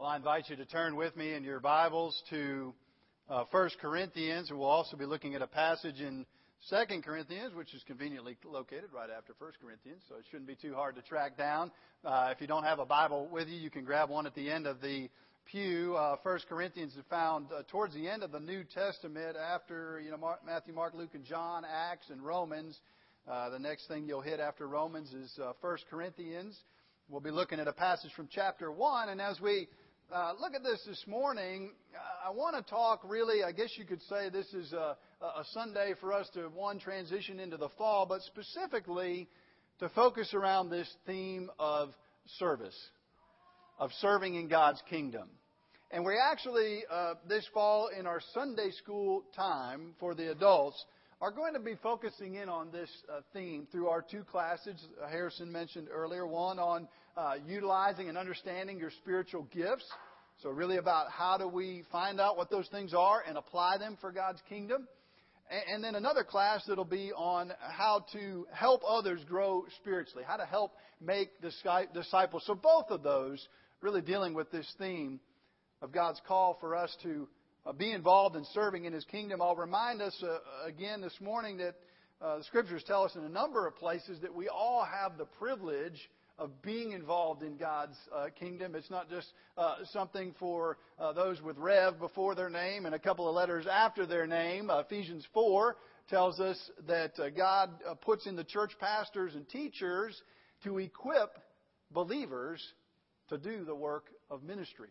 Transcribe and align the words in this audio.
Well, 0.00 0.08
I 0.08 0.16
invite 0.16 0.48
you 0.48 0.56
to 0.56 0.64
turn 0.64 0.96
with 0.96 1.14
me 1.14 1.34
in 1.34 1.44
your 1.44 1.60
Bibles 1.60 2.22
to 2.30 2.72
uh, 3.28 3.44
1 3.50 3.70
Corinthians, 3.82 4.48
and 4.48 4.58
we'll 4.58 4.66
also 4.66 4.96
be 4.96 5.04
looking 5.04 5.34
at 5.34 5.42
a 5.42 5.46
passage 5.46 6.00
in 6.00 6.24
2 6.70 7.02
Corinthians, 7.02 7.52
which 7.54 7.74
is 7.74 7.82
conveniently 7.86 8.38
located 8.42 8.94
right 8.94 9.10
after 9.14 9.34
1 9.36 9.50
Corinthians, 9.62 10.00
so 10.08 10.14
it 10.14 10.24
shouldn't 10.30 10.48
be 10.48 10.54
too 10.54 10.72
hard 10.72 10.96
to 10.96 11.02
track 11.02 11.36
down. 11.36 11.70
Uh, 12.02 12.30
if 12.32 12.40
you 12.40 12.46
don't 12.46 12.62
have 12.62 12.78
a 12.78 12.86
Bible 12.86 13.28
with 13.30 13.46
you, 13.48 13.58
you 13.58 13.68
can 13.68 13.84
grab 13.84 14.08
one 14.08 14.26
at 14.26 14.34
the 14.34 14.50
end 14.50 14.66
of 14.66 14.80
the 14.80 15.10
pew. 15.44 15.94
Uh, 15.98 16.16
1 16.22 16.38
Corinthians 16.48 16.94
is 16.94 17.04
found 17.10 17.48
uh, 17.52 17.60
towards 17.70 17.92
the 17.92 18.08
end 18.08 18.22
of 18.22 18.32
the 18.32 18.40
New 18.40 18.64
Testament 18.64 19.36
after 19.36 20.00
you 20.02 20.10
know 20.10 20.16
Mark, 20.16 20.40
Matthew, 20.46 20.72
Mark, 20.72 20.94
Luke, 20.94 21.10
and 21.12 21.26
John, 21.26 21.62
Acts, 21.70 22.08
and 22.08 22.24
Romans. 22.24 22.80
Uh, 23.30 23.50
the 23.50 23.58
next 23.58 23.86
thing 23.86 24.06
you'll 24.08 24.22
hit 24.22 24.40
after 24.40 24.66
Romans 24.66 25.12
is 25.12 25.38
uh, 25.38 25.52
1 25.60 25.76
Corinthians. 25.90 26.58
We'll 27.10 27.20
be 27.20 27.30
looking 27.30 27.60
at 27.60 27.68
a 27.68 27.72
passage 27.72 28.12
from 28.14 28.30
chapter 28.32 28.72
1, 28.72 29.10
and 29.10 29.20
as 29.20 29.38
we 29.40 29.68
uh, 30.12 30.32
look 30.40 30.54
at 30.54 30.62
this 30.62 30.80
this 30.86 31.04
morning. 31.06 31.70
I 32.26 32.30
want 32.30 32.56
to 32.56 32.68
talk 32.68 33.02
really, 33.04 33.42
I 33.44 33.52
guess 33.52 33.70
you 33.76 33.84
could 33.84 34.02
say 34.02 34.28
this 34.28 34.52
is 34.52 34.72
a, 34.72 34.96
a 35.20 35.44
Sunday 35.52 35.94
for 36.00 36.12
us 36.12 36.28
to, 36.34 36.48
one, 36.48 36.78
transition 36.78 37.38
into 37.38 37.56
the 37.56 37.68
fall, 37.78 38.06
but 38.06 38.20
specifically 38.22 39.28
to 39.78 39.88
focus 39.90 40.34
around 40.34 40.70
this 40.70 40.88
theme 41.06 41.50
of 41.58 41.90
service, 42.38 42.76
of 43.78 43.90
serving 44.00 44.34
in 44.34 44.48
God's 44.48 44.82
kingdom. 44.88 45.28
And 45.92 46.04
we 46.04 46.14
actually, 46.18 46.82
uh, 46.90 47.14
this 47.28 47.46
fall 47.52 47.88
in 47.96 48.06
our 48.06 48.20
Sunday 48.34 48.70
school 48.82 49.24
time 49.36 49.94
for 50.00 50.14
the 50.14 50.30
adults, 50.30 50.84
are 51.20 51.30
going 51.30 51.52
to 51.52 51.60
be 51.60 51.74
focusing 51.82 52.36
in 52.36 52.48
on 52.48 52.70
this 52.72 52.88
uh, 53.12 53.20
theme 53.34 53.66
through 53.70 53.88
our 53.88 54.00
two 54.00 54.24
classes 54.24 54.74
Harrison 55.10 55.52
mentioned 55.52 55.88
earlier. 55.92 56.26
One 56.26 56.58
on 56.58 56.88
uh, 57.14 57.34
utilizing 57.46 58.08
and 58.08 58.16
understanding 58.16 58.78
your 58.78 58.90
spiritual 59.02 59.46
gifts. 59.52 59.84
So, 60.42 60.48
really 60.48 60.78
about 60.78 61.10
how 61.10 61.36
do 61.36 61.46
we 61.46 61.84
find 61.92 62.18
out 62.18 62.38
what 62.38 62.48
those 62.48 62.66
things 62.68 62.94
are 62.94 63.22
and 63.28 63.36
apply 63.36 63.76
them 63.76 63.98
for 64.00 64.12
God's 64.12 64.40
kingdom. 64.48 64.88
And, 65.50 65.62
and 65.74 65.84
then 65.84 65.94
another 65.94 66.24
class 66.24 66.62
that'll 66.66 66.86
be 66.86 67.12
on 67.12 67.52
how 67.60 68.06
to 68.14 68.46
help 68.50 68.80
others 68.88 69.20
grow 69.28 69.66
spiritually, 69.82 70.24
how 70.26 70.38
to 70.38 70.46
help 70.46 70.72
make 71.02 71.28
disciples. 71.42 72.44
So, 72.46 72.54
both 72.54 72.86
of 72.88 73.02
those 73.02 73.46
really 73.82 74.00
dealing 74.00 74.32
with 74.32 74.50
this 74.50 74.72
theme 74.78 75.20
of 75.82 75.92
God's 75.92 76.20
call 76.26 76.56
for 76.60 76.74
us 76.74 76.96
to 77.02 77.28
uh, 77.66 77.72
be 77.72 77.92
involved 77.92 78.36
in 78.36 78.44
serving 78.52 78.84
in 78.84 78.92
His 78.92 79.04
kingdom. 79.04 79.42
I'll 79.42 79.56
remind 79.56 80.00
us 80.02 80.16
uh, 80.22 80.38
again 80.66 81.00
this 81.00 81.16
morning 81.20 81.58
that 81.58 81.74
uh, 82.20 82.38
the 82.38 82.44
Scriptures 82.44 82.82
tell 82.86 83.04
us 83.04 83.14
in 83.16 83.24
a 83.24 83.28
number 83.28 83.66
of 83.66 83.76
places 83.76 84.20
that 84.20 84.34
we 84.34 84.48
all 84.48 84.84
have 84.84 85.18
the 85.18 85.24
privilege 85.24 86.10
of 86.38 86.62
being 86.62 86.92
involved 86.92 87.42
in 87.42 87.56
God's 87.56 87.96
uh, 88.14 88.26
kingdom. 88.38 88.74
It's 88.74 88.90
not 88.90 89.10
just 89.10 89.28
uh, 89.58 89.76
something 89.92 90.34
for 90.38 90.78
uh, 90.98 91.12
those 91.12 91.42
with 91.42 91.58
Rev 91.58 91.98
before 91.98 92.34
their 92.34 92.48
name 92.48 92.86
and 92.86 92.94
a 92.94 92.98
couple 92.98 93.28
of 93.28 93.34
letters 93.34 93.66
after 93.70 94.06
their 94.06 94.26
name. 94.26 94.70
Ephesians 94.72 95.26
4 95.34 95.76
tells 96.08 96.40
us 96.40 96.58
that 96.86 97.12
God 97.36 97.70
puts 98.00 98.26
in 98.26 98.36
the 98.36 98.44
church 98.44 98.72
pastors 98.80 99.34
and 99.34 99.48
teachers 99.48 100.20
to 100.64 100.78
equip 100.78 101.30
believers 101.90 102.62
to 103.28 103.36
do 103.38 103.64
the 103.64 103.74
work 103.74 104.06
of 104.30 104.42
ministry. 104.42 104.88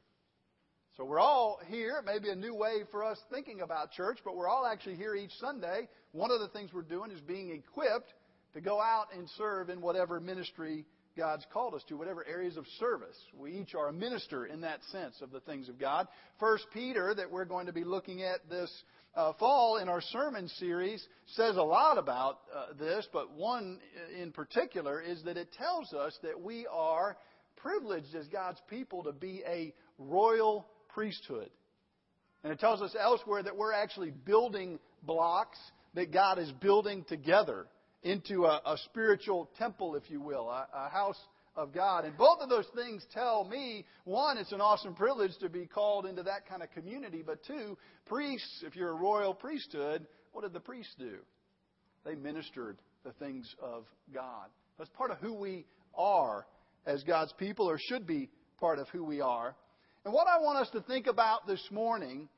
So 0.99 1.05
we're 1.05 1.21
all 1.21 1.61
here. 1.67 1.95
It 1.99 2.05
may 2.05 2.19
be 2.19 2.27
a 2.27 2.35
new 2.35 2.53
way 2.53 2.81
for 2.91 3.05
us 3.05 3.17
thinking 3.31 3.61
about 3.61 3.93
church, 3.93 4.17
but 4.25 4.35
we're 4.35 4.49
all 4.49 4.65
actually 4.65 4.97
here 4.97 5.15
each 5.15 5.31
Sunday. 5.39 5.87
One 6.11 6.29
of 6.29 6.41
the 6.41 6.49
things 6.49 6.71
we're 6.73 6.81
doing 6.81 7.09
is 7.09 7.21
being 7.21 7.51
equipped 7.51 8.11
to 8.53 8.59
go 8.59 8.81
out 8.81 9.05
and 9.15 9.29
serve 9.37 9.69
in 9.69 9.79
whatever 9.79 10.19
ministry 10.19 10.83
God's 11.15 11.45
called 11.53 11.73
us 11.73 11.83
to, 11.87 11.95
whatever 11.95 12.27
areas 12.27 12.57
of 12.57 12.65
service. 12.81 13.15
We 13.33 13.53
each 13.53 13.75
are 13.75 13.87
a 13.87 13.93
minister 13.93 14.47
in 14.47 14.59
that 14.59 14.83
sense 14.91 15.15
of 15.21 15.31
the 15.31 15.39
things 15.39 15.69
of 15.69 15.79
God. 15.79 16.05
First 16.37 16.65
Peter, 16.73 17.13
that 17.15 17.31
we're 17.31 17.45
going 17.45 17.67
to 17.67 17.73
be 17.73 17.85
looking 17.85 18.21
at 18.23 18.49
this 18.49 18.69
uh, 19.15 19.31
fall 19.39 19.77
in 19.77 19.87
our 19.87 20.01
sermon 20.01 20.49
series, 20.57 21.01
says 21.27 21.55
a 21.55 21.63
lot 21.63 21.97
about 21.97 22.39
uh, 22.53 22.73
this, 22.77 23.07
but 23.13 23.31
one 23.31 23.79
in 24.21 24.33
particular 24.33 24.99
is 24.99 25.23
that 25.23 25.37
it 25.37 25.53
tells 25.53 25.93
us 25.93 26.19
that 26.23 26.41
we 26.41 26.67
are 26.69 27.15
privileged 27.55 28.13
as 28.15 28.27
God's 28.27 28.59
people 28.69 29.03
to 29.03 29.13
be 29.13 29.43
a 29.47 29.73
royal 29.97 30.67
priesthood. 30.89 31.49
And 32.43 32.53
it 32.53 32.59
tells 32.59 32.81
us 32.81 32.95
elsewhere 32.99 33.43
that 33.43 33.55
we're 33.55 33.73
actually 33.73 34.11
building 34.11 34.79
blocks 35.03 35.57
that 35.95 36.11
God 36.11 36.39
is 36.39 36.51
building 36.53 37.03
together 37.07 37.67
into 38.03 38.45
a, 38.45 38.61
a 38.65 38.77
spiritual 38.85 39.49
temple, 39.57 39.95
if 39.95 40.09
you 40.09 40.21
will, 40.21 40.49
a, 40.49 40.67
a 40.73 40.89
house 40.89 41.19
of 41.55 41.73
God. 41.73 42.05
And 42.05 42.17
both 42.17 42.39
of 42.39 42.49
those 42.49 42.67
things 42.75 43.05
tell 43.13 43.43
me 43.43 43.85
one, 44.05 44.37
it's 44.37 44.51
an 44.51 44.61
awesome 44.61 44.93
privilege 44.93 45.31
to 45.41 45.49
be 45.49 45.65
called 45.65 46.05
into 46.05 46.23
that 46.23 46.47
kind 46.47 46.63
of 46.63 46.71
community, 46.71 47.23
but 47.25 47.43
two, 47.45 47.77
priests, 48.05 48.63
if 48.65 48.75
you're 48.75 48.91
a 48.91 48.93
royal 48.93 49.33
priesthood, 49.33 50.07
what 50.31 50.43
did 50.43 50.53
the 50.53 50.59
priests 50.59 50.95
do? 50.97 51.17
They 52.05 52.15
ministered 52.15 52.77
the 53.03 53.11
things 53.13 53.53
of 53.61 53.85
God. 54.13 54.47
That's 54.77 54.89
part 54.91 55.11
of 55.11 55.17
who 55.17 55.33
we 55.33 55.65
are 55.95 56.45
as 56.85 57.03
God's 57.03 57.33
people, 57.33 57.69
or 57.69 57.77
should 57.77 58.07
be 58.07 58.29
part 58.59 58.79
of 58.79 58.87
who 58.89 59.03
we 59.03 59.19
are. 59.19 59.55
And 60.09 60.15
what 60.15 60.25
I 60.25 60.39
want 60.41 60.57
us 60.57 60.71
to 60.71 60.81
think 60.81 61.05
about 61.05 61.45
this 61.45 61.63
morning 61.69 62.29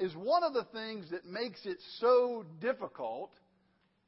is 0.00 0.12
one 0.16 0.42
of 0.42 0.54
the 0.54 0.64
things 0.72 1.08
that 1.12 1.24
makes 1.24 1.64
it 1.64 1.76
so 2.00 2.44
difficult 2.60 3.30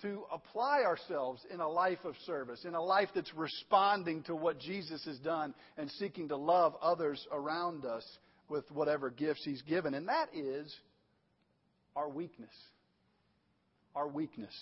to 0.02 0.24
apply 0.32 0.82
ourselves 0.82 1.40
in 1.48 1.60
a 1.60 1.68
life 1.68 2.04
of 2.04 2.16
service, 2.26 2.64
in 2.64 2.74
a 2.74 2.82
life 2.82 3.10
that's 3.14 3.32
responding 3.32 4.24
to 4.24 4.34
what 4.34 4.58
Jesus 4.58 5.04
has 5.04 5.16
done 5.20 5.54
and 5.78 5.88
seeking 5.92 6.26
to 6.30 6.36
love 6.36 6.74
others 6.82 7.24
around 7.30 7.84
us 7.84 8.04
with 8.48 8.68
whatever 8.72 9.10
gifts 9.10 9.44
He's 9.44 9.62
given. 9.62 9.94
And 9.94 10.08
that 10.08 10.30
is 10.34 10.74
our 11.94 12.08
weakness. 12.08 12.50
Our 13.94 14.08
weakness. 14.08 14.56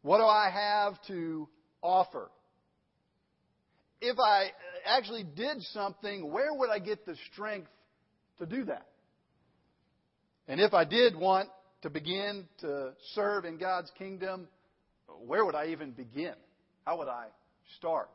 What 0.00 0.16
do 0.16 0.24
I 0.24 0.48
have 0.48 0.94
to 1.08 1.50
offer? 1.82 2.30
If 4.04 4.18
I 4.18 4.44
uh, 4.44 4.48
actually 4.84 5.24
did 5.24 5.62
something, 5.72 6.30
where 6.30 6.52
would 6.52 6.70
I 6.70 6.78
get 6.78 7.06
the 7.06 7.16
strength 7.32 7.70
to 8.38 8.46
do 8.46 8.64
that? 8.66 8.86
And 10.46 10.60
if 10.60 10.74
I 10.74 10.84
did 10.84 11.16
want 11.16 11.48
to 11.82 11.90
begin 11.90 12.46
to 12.60 12.92
serve 13.14 13.44
in 13.44 13.56
God's 13.56 13.90
kingdom, 13.96 14.48
where 15.26 15.44
would 15.44 15.54
I 15.54 15.68
even 15.68 15.92
begin? 15.92 16.34
How 16.84 16.98
would 16.98 17.08
I 17.08 17.26
start? 17.78 18.10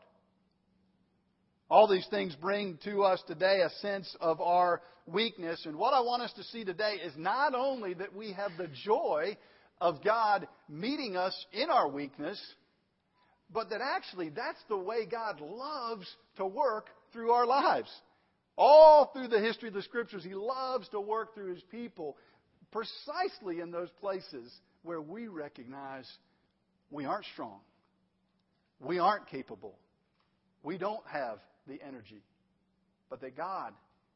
All 1.71 1.87
these 1.87 2.07
things 2.09 2.35
bring 2.35 2.77
to 2.83 3.03
us 3.03 3.21
today 3.27 3.61
a 3.61 3.69
sense 3.81 4.15
of 4.21 4.41
our 4.41 4.81
weakness. 5.07 5.65
And 5.65 5.75
what 5.75 5.93
I 5.93 6.01
want 6.01 6.21
us 6.21 6.33
to 6.33 6.43
see 6.43 6.63
today 6.63 6.97
is 7.03 7.13
not 7.17 7.55
only 7.55 7.95
that 7.95 8.15
we 8.15 8.33
have 8.33 8.51
the 8.57 8.69
joy 8.85 9.37
of 9.81 10.03
God 10.03 10.47
meeting 10.67 11.15
us 11.15 11.33
in 11.51 11.69
our 11.69 11.87
weakness, 11.87 12.39
but 13.53 13.69
that 13.69 13.81
actually 13.81 14.29
that's 14.29 14.61
the 14.67 14.77
way 14.77 15.05
God 15.05 15.41
loves 15.41 16.07
to 16.37 16.45
work 16.45 16.87
through 17.13 17.31
our 17.31 17.45
lives. 17.45 17.89
All 18.57 19.09
through 19.13 19.29
the 19.29 19.39
history 19.39 19.69
of 19.69 19.73
the 19.73 19.81
Scriptures, 19.81 20.23
He 20.23 20.33
loves 20.35 20.87
to 20.89 20.99
work 20.99 21.33
through 21.33 21.53
His 21.53 21.63
people 21.71 22.17
precisely 22.71 23.61
in 23.61 23.71
those 23.71 23.89
places 23.99 24.53
where 24.83 25.01
we 25.01 25.27
recognize 25.27 26.05
we 26.91 27.05
aren't 27.05 27.25
strong, 27.33 27.59
we 28.79 28.99
aren't 28.99 29.27
capable, 29.27 29.77
we 30.63 30.77
don't 30.77 31.05
have 31.11 31.39
the 31.67 31.79
energy, 31.85 32.21
but 33.09 33.21
that 33.21 33.35
God 33.35 33.73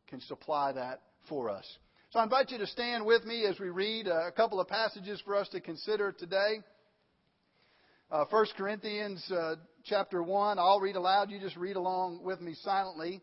can 0.07 0.21
supply 0.21 0.71
that 0.73 1.01
for 1.29 1.49
us. 1.49 1.65
So 2.11 2.19
I 2.19 2.23
invite 2.23 2.51
you 2.51 2.59
to 2.59 2.67
stand 2.67 3.05
with 3.05 3.25
me 3.25 3.45
as 3.45 3.59
we 3.59 3.69
read 3.69 4.07
a 4.07 4.31
couple 4.31 4.59
of 4.59 4.67
passages 4.67 5.21
for 5.25 5.35
us 5.35 5.49
to 5.49 5.59
consider 5.59 6.11
today. 6.11 6.59
Uh, 8.11 8.25
1 8.29 8.45
Corinthians 8.55 9.23
uh, 9.31 9.55
chapter 9.85 10.21
1, 10.21 10.59
I'll 10.59 10.79
read 10.79 10.95
aloud. 10.95 11.31
You 11.31 11.39
just 11.39 11.55
read 11.55 11.75
along 11.75 12.23
with 12.23 12.41
me 12.41 12.53
silently. 12.61 13.21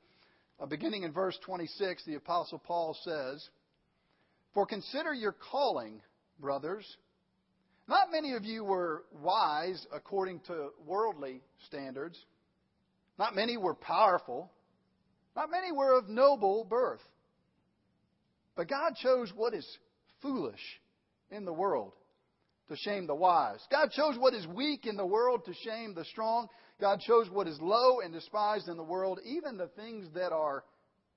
Uh, 0.59 0.67
beginning 0.67 1.05
in 1.05 1.13
verse 1.13 1.39
26, 1.45 2.05
the 2.07 2.17
Apostle 2.17 2.59
Paul 2.59 2.97
says, 3.05 3.49
For 4.53 4.67
consider 4.67 5.15
your 5.15 5.37
calling, 5.51 6.01
brothers. 6.41 6.85
Not 7.89 8.11
many 8.11 8.35
of 8.35 8.45
you 8.45 8.65
were 8.65 9.05
wise 9.23 9.87
according 9.93 10.41
to 10.49 10.71
worldly 10.85 11.43
standards. 11.67 12.19
Not 13.19 13.35
many 13.35 13.57
were 13.57 13.75
powerful. 13.75 14.51
Not 15.37 15.51
many 15.51 15.71
were 15.71 15.99
of 15.99 16.09
noble 16.09 16.65
birth. 16.65 17.03
But 18.57 18.69
God 18.69 18.95
chose 19.01 19.33
what 19.35 19.55
is 19.55 19.67
foolish 20.21 20.81
in 21.31 21.45
the 21.45 21.53
world 21.53 21.93
to 22.71 22.77
shame 22.77 23.09
the 23.09 23.15
wise. 23.15 23.59
God 23.71 23.91
chose 23.91 24.17
what 24.17 24.33
is 24.33 24.47
weak 24.47 24.87
in 24.87 24.97
the 24.97 25.05
world 25.05 25.45
to 25.45 25.55
shame 25.65 25.93
the 25.93 26.05
strong. 26.05 26.47
God 26.81 27.01
chose 27.01 27.29
what 27.29 27.49
is 27.49 27.61
low 27.61 27.99
and 28.01 28.13
despised 28.13 28.69
in 28.69 28.77
the 28.77 28.83
world, 28.83 29.19
even 29.25 29.57
the 29.57 29.67
things 29.67 30.07
that 30.15 30.33
are 30.33 30.63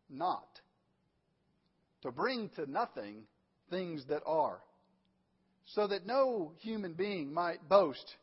not, 0.09 0.47
to 2.01 2.11
bring 2.11 2.49
to 2.55 2.69
nothing 2.69 3.23
things 3.69 4.03
that 4.09 4.23
are, 4.25 4.61
so 5.67 5.87
that 5.87 6.07
no 6.07 6.53
human 6.59 6.93
being 6.93 7.31
might 7.31 7.69
boast 7.69 8.15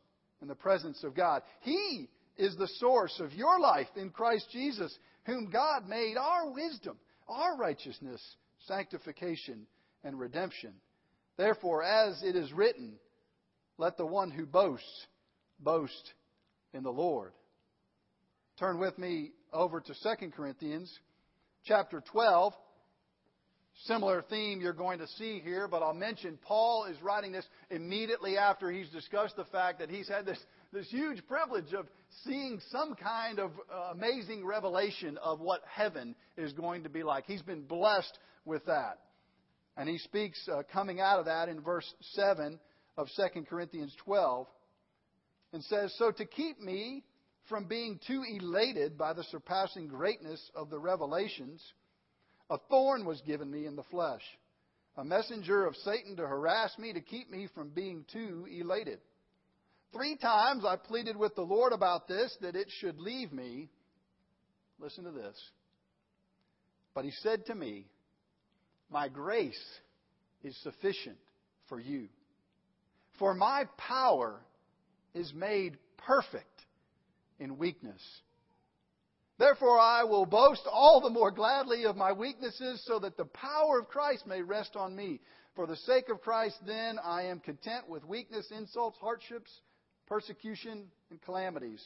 in 0.42 0.48
the 0.48 0.54
presence 0.56 1.04
of 1.04 1.14
God. 1.14 1.42
He 1.60 2.08
is 2.36 2.56
the 2.56 2.68
source 2.78 3.20
of 3.20 3.32
your 3.32 3.60
life 3.60 3.88
in 3.94 4.10
Christ 4.10 4.48
Jesus, 4.52 4.96
whom 5.24 5.50
God 5.50 5.88
made 5.88 6.16
our 6.16 6.50
wisdom, 6.50 6.98
our 7.28 7.56
righteousness, 7.56 8.20
sanctification, 8.66 9.66
and 10.02 10.18
redemption. 10.18 10.72
Therefore, 11.36 11.84
as 11.84 12.22
it 12.24 12.34
is 12.34 12.52
written, 12.52 12.98
let 13.80 13.96
the 13.96 14.06
one 14.06 14.30
who 14.30 14.44
boasts 14.44 15.06
boast 15.58 16.12
in 16.74 16.82
the 16.82 16.92
Lord. 16.92 17.32
Turn 18.58 18.78
with 18.78 18.98
me 18.98 19.30
over 19.54 19.80
to 19.80 19.94
2 19.94 20.30
Corinthians 20.36 20.96
chapter 21.64 22.02
12. 22.12 22.52
Similar 23.84 24.22
theme 24.28 24.60
you're 24.60 24.74
going 24.74 24.98
to 24.98 25.06
see 25.06 25.40
here, 25.42 25.66
but 25.66 25.82
I'll 25.82 25.94
mention 25.94 26.38
Paul 26.42 26.84
is 26.84 27.00
writing 27.00 27.32
this 27.32 27.46
immediately 27.70 28.36
after 28.36 28.70
he's 28.70 28.90
discussed 28.90 29.36
the 29.36 29.46
fact 29.46 29.78
that 29.78 29.88
he's 29.88 30.08
had 30.08 30.26
this, 30.26 30.38
this 30.74 30.90
huge 30.90 31.26
privilege 31.26 31.72
of 31.72 31.86
seeing 32.26 32.60
some 32.70 32.94
kind 32.94 33.38
of 33.38 33.50
uh, 33.72 33.92
amazing 33.92 34.44
revelation 34.44 35.16
of 35.22 35.40
what 35.40 35.62
heaven 35.66 36.14
is 36.36 36.52
going 36.52 36.82
to 36.82 36.90
be 36.90 37.02
like. 37.02 37.24
He's 37.26 37.40
been 37.40 37.62
blessed 37.62 38.18
with 38.44 38.66
that. 38.66 38.98
And 39.78 39.88
he 39.88 39.96
speaks 39.96 40.46
uh, 40.52 40.64
coming 40.70 41.00
out 41.00 41.20
of 41.20 41.24
that 41.24 41.48
in 41.48 41.62
verse 41.62 41.90
7 42.12 42.60
of 42.96 43.08
2 43.16 43.42
Corinthians 43.48 43.94
12 44.04 44.46
and 45.52 45.62
says, 45.64 45.94
So 45.98 46.10
to 46.10 46.24
keep 46.24 46.60
me 46.60 47.04
from 47.48 47.64
being 47.66 47.98
too 48.06 48.22
elated 48.28 48.96
by 48.96 49.12
the 49.12 49.24
surpassing 49.24 49.88
greatness 49.88 50.40
of 50.54 50.70
the 50.70 50.78
revelations, 50.78 51.62
a 52.48 52.58
thorn 52.68 53.04
was 53.04 53.20
given 53.22 53.50
me 53.50 53.66
in 53.66 53.76
the 53.76 53.82
flesh, 53.84 54.22
a 54.96 55.04
messenger 55.04 55.66
of 55.66 55.76
Satan 55.76 56.16
to 56.16 56.26
harass 56.26 56.76
me, 56.78 56.92
to 56.92 57.00
keep 57.00 57.30
me 57.30 57.48
from 57.54 57.70
being 57.70 58.04
too 58.12 58.46
elated. 58.50 58.98
Three 59.92 60.16
times 60.16 60.64
I 60.64 60.76
pleaded 60.76 61.16
with 61.16 61.34
the 61.34 61.42
Lord 61.42 61.72
about 61.72 62.06
this, 62.06 62.36
that 62.42 62.54
it 62.54 62.68
should 62.78 63.00
leave 63.00 63.32
me. 63.32 63.68
Listen 64.78 65.04
to 65.04 65.10
this. 65.10 65.36
But 66.94 67.04
he 67.04 67.10
said 67.22 67.46
to 67.46 67.54
me, 67.54 67.86
My 68.90 69.08
grace 69.08 69.60
is 70.42 70.56
sufficient 70.62 71.18
for 71.68 71.80
you. 71.80 72.08
For 73.20 73.34
my 73.34 73.66
power 73.76 74.40
is 75.14 75.32
made 75.34 75.76
perfect 75.98 76.46
in 77.38 77.58
weakness. 77.58 78.00
Therefore, 79.38 79.78
I 79.78 80.04
will 80.04 80.24
boast 80.24 80.66
all 80.70 81.02
the 81.02 81.10
more 81.10 81.30
gladly 81.30 81.84
of 81.84 81.96
my 81.96 82.12
weaknesses, 82.12 82.82
so 82.86 82.98
that 82.98 83.18
the 83.18 83.26
power 83.26 83.78
of 83.78 83.88
Christ 83.88 84.26
may 84.26 84.40
rest 84.40 84.74
on 84.74 84.96
me. 84.96 85.20
For 85.54 85.66
the 85.66 85.76
sake 85.76 86.08
of 86.08 86.22
Christ, 86.22 86.56
then, 86.66 86.98
I 86.98 87.24
am 87.24 87.40
content 87.40 87.88
with 87.88 88.06
weakness, 88.06 88.50
insults, 88.50 88.96
hardships, 88.98 89.50
persecution, 90.06 90.86
and 91.10 91.20
calamities. 91.20 91.84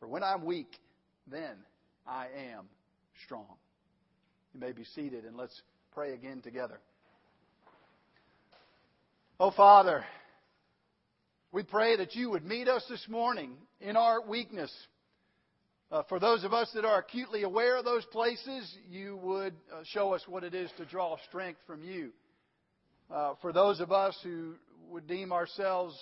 For 0.00 0.06
when 0.06 0.22
I'm 0.22 0.44
weak, 0.44 0.78
then 1.26 1.56
I 2.06 2.26
am 2.54 2.66
strong. 3.24 3.56
You 4.52 4.60
may 4.60 4.72
be 4.72 4.84
seated, 4.84 5.24
and 5.24 5.34
let's 5.34 5.62
pray 5.94 6.12
again 6.12 6.42
together. 6.42 6.78
Oh, 9.40 9.50
Father, 9.50 10.04
we 11.52 11.62
pray 11.62 11.96
that 11.96 12.14
you 12.14 12.30
would 12.30 12.46
meet 12.46 12.66
us 12.66 12.82
this 12.88 13.06
morning 13.10 13.52
in 13.78 13.94
our 13.94 14.26
weakness. 14.26 14.72
Uh, 15.90 16.02
for 16.08 16.18
those 16.18 16.44
of 16.44 16.54
us 16.54 16.70
that 16.74 16.86
are 16.86 17.00
acutely 17.00 17.42
aware 17.42 17.76
of 17.76 17.84
those 17.84 18.06
places, 18.06 18.74
you 18.88 19.18
would 19.18 19.52
uh, 19.70 19.82
show 19.84 20.14
us 20.14 20.22
what 20.26 20.44
it 20.44 20.54
is 20.54 20.70
to 20.78 20.86
draw 20.86 21.14
strength 21.28 21.60
from 21.66 21.84
you. 21.84 22.10
Uh, 23.10 23.34
for 23.42 23.52
those 23.52 23.80
of 23.80 23.92
us 23.92 24.16
who 24.22 24.54
would 24.88 25.06
deem 25.06 25.30
ourselves 25.30 25.94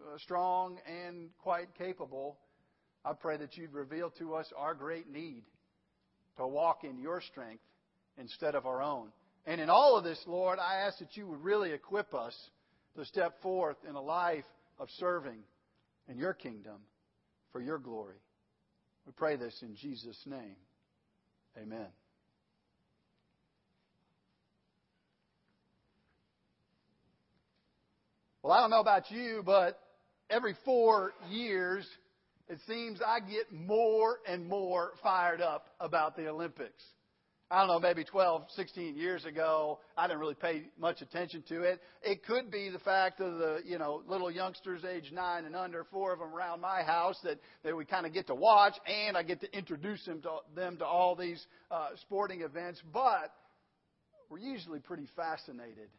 uh, 0.00 0.16
strong 0.22 0.78
and 0.86 1.28
quite 1.42 1.68
capable, 1.76 2.38
I 3.04 3.12
pray 3.12 3.36
that 3.36 3.58
you'd 3.58 3.74
reveal 3.74 4.08
to 4.18 4.34
us 4.36 4.50
our 4.56 4.72
great 4.72 5.12
need 5.12 5.42
to 6.38 6.46
walk 6.46 6.82
in 6.82 6.98
your 6.98 7.20
strength 7.20 7.62
instead 8.16 8.54
of 8.54 8.64
our 8.64 8.80
own. 8.80 9.08
And 9.44 9.60
in 9.60 9.68
all 9.68 9.98
of 9.98 10.04
this, 10.04 10.18
Lord, 10.26 10.58
I 10.58 10.76
ask 10.86 10.98
that 11.00 11.14
you 11.14 11.26
would 11.26 11.44
really 11.44 11.72
equip 11.72 12.14
us 12.14 12.34
to 12.96 13.04
step 13.04 13.42
forth 13.42 13.76
in 13.86 13.96
a 13.96 14.00
life 14.00 14.44
of 14.78 14.88
serving 14.98 15.38
in 16.08 16.18
your 16.18 16.34
kingdom 16.34 16.78
for 17.52 17.60
your 17.60 17.78
glory. 17.78 18.16
We 19.06 19.12
pray 19.12 19.36
this 19.36 19.56
in 19.62 19.76
Jesus' 19.76 20.20
name. 20.26 20.56
Amen. 21.56 21.86
Well, 28.42 28.52
I 28.52 28.60
don't 28.60 28.70
know 28.70 28.80
about 28.80 29.10
you, 29.10 29.42
but 29.44 29.80
every 30.28 30.54
four 30.64 31.14
years, 31.30 31.86
it 32.48 32.58
seems 32.66 33.00
I 33.00 33.20
get 33.20 33.50
more 33.50 34.18
and 34.28 34.46
more 34.46 34.92
fired 35.02 35.40
up 35.40 35.68
about 35.80 36.14
the 36.14 36.28
Olympics. 36.28 36.82
I 37.50 37.58
don't 37.58 37.68
know, 37.68 37.78
maybe 37.78 38.04
12, 38.04 38.46
16 38.56 38.96
years 38.96 39.24
ago, 39.26 39.78
I 39.98 40.06
didn't 40.06 40.20
really 40.20 40.34
pay 40.34 40.64
much 40.78 41.02
attention 41.02 41.44
to 41.48 41.62
it. 41.62 41.80
It 42.02 42.24
could 42.24 42.50
be 42.50 42.70
the 42.70 42.78
fact 42.78 43.20
of 43.20 43.38
the, 43.38 43.60
you 43.66 43.78
know, 43.78 44.02
little 44.08 44.30
youngsters 44.30 44.82
age 44.84 45.12
nine 45.12 45.44
and 45.44 45.54
under, 45.54 45.84
four 45.84 46.14
of 46.14 46.20
them 46.20 46.34
around 46.34 46.62
my 46.62 46.82
house 46.82 47.18
that, 47.22 47.38
that 47.62 47.76
we 47.76 47.84
kind 47.84 48.06
of 48.06 48.14
get 48.14 48.28
to 48.28 48.34
watch, 48.34 48.74
and 48.86 49.16
I 49.16 49.22
get 49.22 49.40
to 49.42 49.56
introduce 49.56 50.04
them 50.06 50.22
to, 50.22 50.38
them 50.56 50.78
to 50.78 50.86
all 50.86 51.14
these 51.14 51.46
uh, 51.70 51.88
sporting 52.00 52.40
events. 52.40 52.80
But 52.92 53.30
we're 54.30 54.38
usually 54.38 54.80
pretty 54.80 55.06
fascinated 55.14 55.90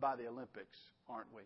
by 0.00 0.14
the 0.14 0.28
Olympics, 0.28 0.78
aren't 1.08 1.34
we? 1.34 1.42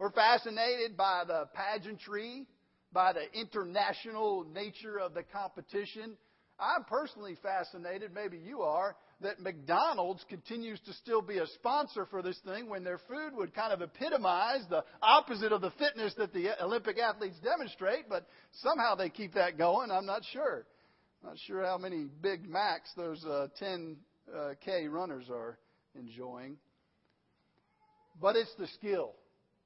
We're 0.00 0.10
fascinated 0.10 0.96
by 0.96 1.22
the 1.26 1.48
pageantry, 1.54 2.46
by 2.92 3.12
the 3.12 3.32
international 3.38 4.44
nature 4.52 4.98
of 4.98 5.14
the 5.14 5.22
competition 5.22 6.16
I'm 6.60 6.84
personally 6.84 7.36
fascinated, 7.40 8.12
maybe 8.12 8.36
you 8.36 8.62
are, 8.62 8.96
that 9.20 9.40
McDonald's 9.40 10.24
continues 10.28 10.80
to 10.86 10.92
still 10.94 11.22
be 11.22 11.38
a 11.38 11.46
sponsor 11.54 12.06
for 12.06 12.20
this 12.20 12.38
thing 12.44 12.68
when 12.68 12.82
their 12.82 12.98
food 12.98 13.34
would 13.34 13.54
kind 13.54 13.72
of 13.72 13.80
epitomize 13.80 14.62
the 14.68 14.84
opposite 15.00 15.52
of 15.52 15.60
the 15.60 15.70
fitness 15.72 16.14
that 16.18 16.32
the 16.32 16.50
Olympic 16.62 16.98
athletes 16.98 17.38
demonstrate, 17.42 18.08
but 18.08 18.26
somehow 18.60 18.96
they 18.96 19.08
keep 19.08 19.34
that 19.34 19.56
going. 19.56 19.90
I'm 19.90 20.06
not 20.06 20.22
sure. 20.32 20.66
Not 21.22 21.36
sure 21.46 21.64
how 21.64 21.78
many 21.78 22.06
Big 22.22 22.48
Macs 22.48 22.90
those 22.96 23.24
uh, 23.24 23.48
10K 23.60 23.96
uh, 24.86 24.90
runners 24.90 25.26
are 25.30 25.58
enjoying. 25.94 26.56
But 28.20 28.36
it's 28.36 28.54
the 28.58 28.66
skill 28.68 29.14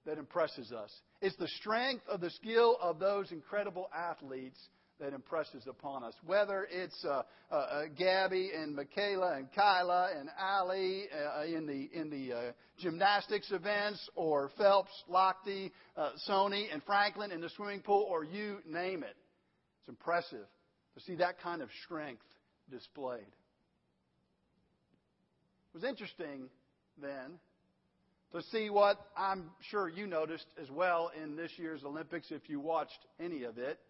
that 0.04 0.18
impresses 0.18 0.72
us. 0.72 0.90
It's 1.20 1.36
the 1.36 1.48
strength 1.48 2.04
of 2.08 2.20
the 2.20 2.30
skill 2.30 2.76
of 2.82 2.98
those 2.98 3.30
incredible 3.32 3.88
athletes 3.96 4.58
that 5.02 5.12
impresses 5.12 5.64
upon 5.68 6.04
us. 6.04 6.14
Whether 6.24 6.68
it's 6.70 7.04
uh, 7.04 7.22
uh, 7.50 7.54
uh, 7.54 7.82
Gabby 7.98 8.52
and 8.56 8.76
McKayla 8.76 9.36
and 9.36 9.48
Kyla 9.52 10.10
and 10.16 10.28
Aly 10.40 11.06
uh, 11.12 11.44
in 11.44 11.66
the 11.66 11.90
in 11.92 12.08
the 12.08 12.32
uh, 12.32 12.52
gymnastics 12.78 13.50
events, 13.50 14.08
or 14.14 14.50
Phelps, 14.56 14.92
Lochte, 15.10 15.72
uh, 15.96 16.10
Soni, 16.28 16.72
and 16.72 16.82
Franklin 16.84 17.32
in 17.32 17.40
the 17.40 17.50
swimming 17.50 17.80
pool, 17.80 18.06
or 18.08 18.22
you 18.22 18.58
name 18.64 19.02
it. 19.02 19.16
It's 19.80 19.88
impressive 19.88 20.46
to 20.94 21.00
see 21.00 21.16
that 21.16 21.40
kind 21.40 21.62
of 21.62 21.68
strength 21.84 22.22
displayed. 22.70 23.20
It 25.74 25.74
was 25.74 25.84
interesting 25.84 26.48
then 27.00 27.40
to 28.32 28.42
see 28.52 28.70
what 28.70 28.98
I'm 29.16 29.50
sure 29.70 29.88
you 29.88 30.06
noticed 30.06 30.46
as 30.60 30.70
well 30.70 31.10
in 31.20 31.34
this 31.34 31.50
year's 31.56 31.82
Olympics 31.82 32.28
if 32.30 32.48
you 32.48 32.60
watched 32.60 32.98
any 33.18 33.42
of 33.42 33.58
it 33.58 33.80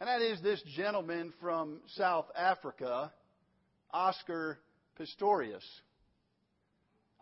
and 0.00 0.08
that 0.08 0.20
is 0.20 0.40
this 0.42 0.62
gentleman 0.76 1.32
from 1.40 1.80
South 1.94 2.26
Africa, 2.36 3.12
Oscar 3.90 4.58
Pistorius. 5.00 5.64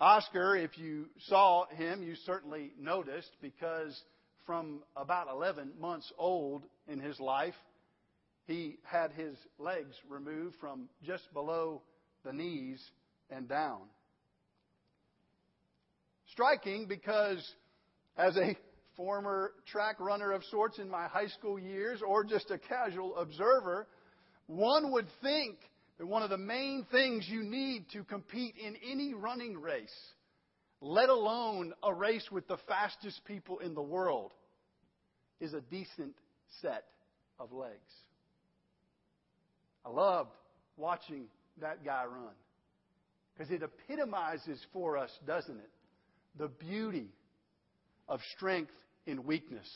Oscar, 0.01 0.57
if 0.57 0.77
you 0.77 1.07
saw 1.29 1.67
him, 1.67 2.03
you 2.03 2.17
certainly 2.27 2.73
noticed 2.81 3.31
because 3.41 3.99
from 4.45 4.81
about 4.97 5.29
11 5.31 5.73
months 5.81 6.13
old 6.19 6.65
in 6.89 6.99
his 6.99 7.21
life, 7.21 7.55
he 8.47 8.77
had 8.83 9.13
his 9.13 9.37
legs 9.59 9.95
removed 10.09 10.57
from 10.61 10.89
just 11.05 11.33
below 11.33 11.81
the 12.25 12.33
knees 12.33 12.83
and 13.31 13.49
down. 13.49 13.83
Striking 16.33 16.87
because 16.89 17.49
as 18.17 18.37
a 18.37 18.57
former 18.97 19.53
track 19.67 20.01
runner 20.01 20.33
of 20.33 20.43
sorts 20.45 20.79
in 20.79 20.89
my 20.89 21.07
high 21.07 21.29
school 21.29 21.59
years 21.59 22.01
or 22.07 22.25
just 22.25 22.51
a 22.51 22.59
casual 22.59 23.17
observer, 23.17 23.87
one 24.47 24.93
would 24.93 25.07
think 25.23 25.57
that 25.99 26.07
one 26.07 26.23
of 26.23 26.31
the 26.31 26.39
main 26.39 26.87
things 26.91 27.27
you 27.29 27.43
need 27.43 27.87
to 27.93 28.05
compete 28.05 28.55
in 28.57 28.77
any 28.91 29.15
running 29.15 29.61
race, 29.61 29.95
let 30.81 31.09
alone 31.09 31.73
a 31.83 31.95
race 31.95 32.29
with 32.31 32.47
the 32.49 32.59
fastest 32.69 33.21
people 33.25 33.59
in 33.61 33.75
the 33.75 33.83
world, 33.83 34.33
is 35.41 35.55
a 35.55 35.61
decent 35.61 36.15
set 36.63 36.85
of 37.39 37.53
legs. 37.53 37.79
I 39.85 39.91
loved 39.91 40.31
watching 40.77 41.27
that 41.61 41.85
guy 41.85 42.05
run 42.05 42.35
because 43.33 43.51
it 43.53 43.63
epitomizes 43.63 44.65
for 44.73 44.97
us, 44.97 45.11
doesn't 45.27 45.59
it? 45.59 45.71
The 46.37 46.49
beauty 46.49 47.09
of 48.09 48.21
strength 48.37 48.73
in 49.07 49.25
weakness. 49.25 49.69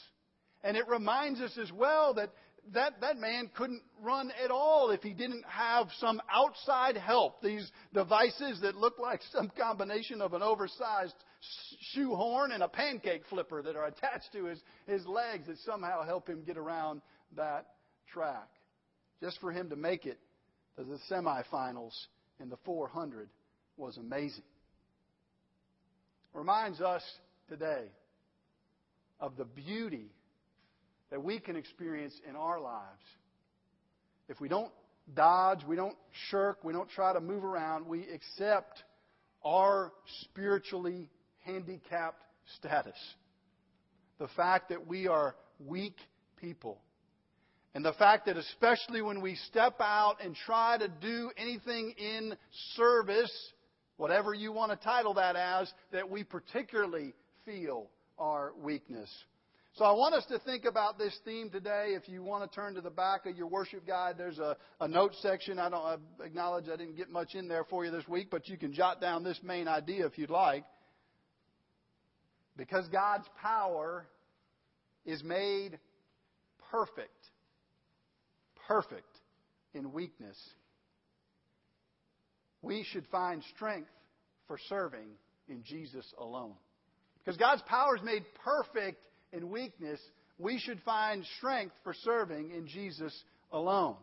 And 0.63 0.77
it 0.77 0.89
reminds 0.89 1.41
us 1.41 1.57
as 1.61 1.71
well 1.73 2.15
that 2.15 2.31
that, 2.75 3.01
that 3.01 3.17
man 3.17 3.51
couldn't 3.55 3.83
run 4.03 4.31
at 4.43 4.51
all 4.51 4.91
if 4.91 5.03
he 5.03 5.15
didn't 5.15 5.45
have 5.47 5.89
some 6.01 6.21
outside 6.31 6.97
help. 6.97 7.43
These 7.43 7.71
devices 7.95 8.61
that 8.63 8.77
look 8.77 8.99
like 8.99 9.21
some 9.33 9.51
combination 9.59 10.21
of 10.21 10.35
an 10.35 10.43
oversized 10.43 11.15
shoehorn 11.93 12.53
and 12.53 12.63
a 12.63 12.69
pancake 12.69 13.23
flipper 13.31 13.63
that 13.63 13.77
are 13.77 13.87
attached 13.87 14.33
to 14.33 14.47
his, 14.47 14.61
his 14.87 15.07
legs 15.07 15.47
that 15.47 15.59
somehow 15.59 16.05
help 16.05 16.29
him 16.29 16.43
get 16.45 16.57
around 16.57 17.01
that 17.37 17.67
track. 18.13 18.49
Just 19.21 19.41
for 19.41 19.53
him 19.53 19.71
to 19.71 19.77
make 19.77 20.07
it 20.07 20.19
to 20.77 20.85
the 20.85 20.99
semifinals 21.11 21.95
in 22.41 22.49
the 22.49 22.59
400 22.65 23.29
was 23.77 23.97
amazing. 23.97 24.45
Reminds 26.35 26.81
us 26.81 27.03
today 27.49 27.87
of 29.21 29.37
the 29.37 29.45
beauty 29.45 30.11
that 31.11 31.23
we 31.23 31.39
can 31.39 31.57
experience 31.57 32.15
in 32.29 32.37
our 32.37 32.61
lives. 32.61 33.03
If 34.29 34.41
we 34.41 34.49
don't 34.49 34.71
dodge, 35.15 35.61
we 35.67 35.77
don't 35.77 35.97
shirk, 36.31 36.63
we 36.65 36.73
don't 36.73 36.91
try 36.91 37.13
to 37.13 37.21
move 37.21 37.45
around, 37.45 37.87
we 37.87 38.07
accept 38.09 38.83
our 39.45 39.93
spiritually 40.23 41.09
handicapped 41.45 42.23
status. 42.57 42.97
The 44.19 44.29
fact 44.37 44.69
that 44.69 44.87
we 44.87 45.07
are 45.07 45.35
weak 45.65 45.97
people. 46.41 46.81
And 47.75 47.85
the 47.85 47.93
fact 47.93 48.27
that 48.27 48.37
especially 48.37 49.03
when 49.03 49.21
we 49.21 49.37
step 49.49 49.77
out 49.81 50.17
and 50.23 50.35
try 50.35 50.79
to 50.79 50.89
do 50.89 51.31
anything 51.37 51.95
in 51.97 52.35
service, 52.75 53.33
whatever 53.97 54.35
you 54.35 54.53
want 54.53 54.73
to 54.73 54.77
title 54.85 55.15
that 55.15 55.37
as, 55.37 55.73
that 55.93 56.11
we 56.11 56.25
particularly 56.25 57.15
feel 57.45 57.89
our 58.19 58.53
weakness. 58.61 59.11
So 59.75 59.85
I 59.85 59.93
want 59.93 60.15
us 60.15 60.25
to 60.27 60.41
think 60.41 60.65
about 60.65 60.99
this 60.99 61.17
theme 61.25 61.51
today. 61.51 61.91
If 61.91 62.09
you 62.09 62.23
want 62.23 62.51
to 62.51 62.55
turn 62.55 62.75
to 62.75 62.81
the 62.81 62.91
back 62.91 63.27
of 63.27 63.37
your 63.37 63.47
worship 63.47 63.87
guide, 63.87 64.17
there's 64.19 64.39
a, 64.41 64.57
a 64.81 64.89
note 64.89 65.13
section. 65.21 65.59
I 65.61 65.69
don't 65.71 65.85
I 65.85 66.25
acknowledge 66.25 66.65
I 66.65 66.77
didn't 66.77 66.97
get 66.97 67.11
much 67.11 67.35
in 67.35 67.47
there 67.47 67.65
for 67.65 67.85
you 67.85 67.93
this 67.93 68.09
week, 68.09 68.29
but 68.31 68.49
you 68.49 68.57
can 68.57 68.73
jot 68.73 69.01
down 69.01 69.23
this 69.23 69.39
main 69.43 69.69
idea 69.69 70.05
if 70.07 70.19
you'd 70.19 70.31
like. 70.31 70.65
Because 72.57 72.89
God's 72.89 73.27
power 73.41 74.09
is 75.07 75.23
made 75.23 75.79
perfect, 76.73 77.29
perfect 78.67 79.17
in 79.75 79.93
weakness, 79.93 80.37
we 82.63 82.83
should 82.83 83.07
find 83.13 83.45
strength 83.55 83.91
for 84.49 84.59
serving 84.69 85.07
in 85.49 85.63
Jesus 85.63 86.05
alone. 86.19 86.55
Because 87.29 87.37
God's 87.37 87.63
power 87.67 87.95
is 87.95 88.03
made 88.03 88.25
perfect 88.43 89.05
in 89.35 89.51
weakness, 89.51 90.01
we 90.39 90.59
should 90.59 90.81
find 90.81 91.23
strength 91.37 91.75
for 91.85 91.93
serving 91.93 92.53
in 92.53 92.67
Jesus 92.67 93.13
alone. 93.53 93.97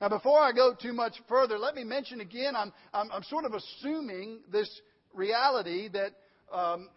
Now, 0.00 0.08
before 0.08 0.40
I 0.40 0.52
go 0.52 0.72
too 0.72 0.94
much 0.94 1.12
further, 1.28 1.58
let 1.58 1.74
me 1.74 1.84
mention 1.84 2.22
again 2.22 2.56
I'm, 2.56 2.72
I'm, 2.94 3.12
I'm 3.12 3.22
sort 3.24 3.44
of 3.44 3.52
assuming 3.52 4.38
this 4.50 4.80
reality 5.12 5.90
that 5.90 6.12
um, 6.50 6.88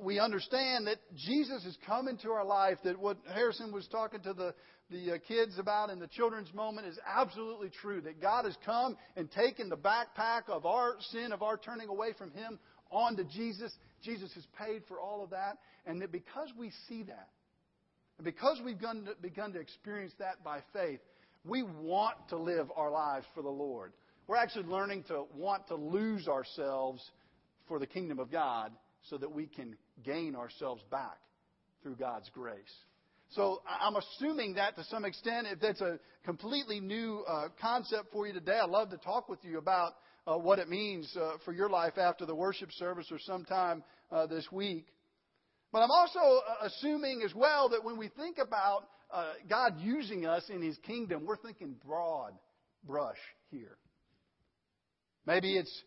we 0.00 0.20
understand 0.20 0.86
that 0.86 0.98
Jesus 1.16 1.64
has 1.64 1.76
come 1.84 2.06
into 2.06 2.30
our 2.30 2.44
life, 2.44 2.78
that 2.84 2.96
what 2.96 3.16
Harrison 3.34 3.72
was 3.72 3.88
talking 3.88 4.20
to 4.20 4.34
the, 4.34 4.54
the 4.88 5.14
uh, 5.14 5.18
kids 5.26 5.58
about 5.58 5.90
in 5.90 5.98
the 5.98 6.06
children's 6.06 6.54
moment 6.54 6.86
is 6.86 6.98
absolutely 7.04 7.70
true. 7.70 8.00
That 8.00 8.20
God 8.22 8.44
has 8.44 8.56
come 8.64 8.96
and 9.16 9.28
taken 9.32 9.68
the 9.68 9.76
backpack 9.76 10.48
of 10.48 10.64
our 10.64 10.94
sin, 11.10 11.32
of 11.32 11.42
our 11.42 11.56
turning 11.56 11.88
away 11.88 12.12
from 12.16 12.30
Him, 12.30 12.60
onto 12.90 13.24
Jesus. 13.24 13.72
Jesus 14.02 14.32
has 14.34 14.46
paid 14.58 14.82
for 14.88 15.00
all 15.00 15.22
of 15.22 15.30
that. 15.30 15.58
And 15.86 16.02
that 16.02 16.12
because 16.12 16.48
we 16.58 16.72
see 16.88 17.02
that, 17.04 17.28
and 18.18 18.24
because 18.24 18.60
we've 18.64 18.78
begun 18.78 19.04
to, 19.04 19.14
begun 19.20 19.52
to 19.52 19.60
experience 19.60 20.12
that 20.18 20.42
by 20.42 20.60
faith, 20.72 21.00
we 21.44 21.62
want 21.62 22.16
to 22.30 22.36
live 22.36 22.68
our 22.74 22.90
lives 22.90 23.26
for 23.34 23.42
the 23.42 23.48
Lord. 23.48 23.92
We're 24.26 24.36
actually 24.36 24.66
learning 24.66 25.04
to 25.08 25.24
want 25.36 25.68
to 25.68 25.76
lose 25.76 26.26
ourselves 26.26 27.02
for 27.68 27.78
the 27.78 27.86
kingdom 27.86 28.18
of 28.18 28.30
God 28.30 28.72
so 29.08 29.16
that 29.18 29.30
we 29.30 29.46
can 29.46 29.76
gain 30.04 30.34
ourselves 30.34 30.82
back 30.90 31.18
through 31.82 31.96
God's 31.96 32.28
grace. 32.30 32.74
So 33.30 33.62
I'm 33.68 33.96
assuming 33.96 34.54
that 34.54 34.76
to 34.76 34.84
some 34.84 35.04
extent, 35.04 35.46
if 35.50 35.60
that's 35.60 35.80
a 35.80 35.98
completely 36.24 36.80
new 36.80 37.24
uh, 37.26 37.48
concept 37.60 38.12
for 38.12 38.26
you 38.26 38.32
today, 38.32 38.58
I'd 38.62 38.70
love 38.70 38.90
to 38.90 38.98
talk 38.98 39.28
with 39.28 39.40
you 39.42 39.58
about 39.58 39.94
uh, 40.26 40.36
what 40.36 40.58
it 40.58 40.68
means 40.68 41.14
uh, 41.16 41.32
for 41.44 41.52
your 41.52 41.68
life 41.68 41.98
after 41.98 42.24
the 42.24 42.34
worship 42.34 42.70
service 42.72 43.06
or 43.10 43.18
sometime 43.18 43.82
uh, 44.10 44.26
this 44.26 44.46
week. 44.50 44.86
But 45.72 45.80
I'm 45.80 45.90
also 45.90 46.18
uh, 46.20 46.66
assuming 46.66 47.22
as 47.24 47.34
well 47.34 47.68
that 47.70 47.84
when 47.84 47.96
we 47.98 48.08
think 48.08 48.38
about 48.38 48.84
uh, 49.10 49.32
God 49.48 49.74
using 49.78 50.26
us 50.26 50.44
in 50.48 50.62
His 50.62 50.76
kingdom, 50.78 51.26
we're 51.26 51.36
thinking 51.36 51.76
broad 51.84 52.32
brush 52.84 53.18
here. 53.50 53.76
Maybe 55.26 55.56
it's 55.56 55.82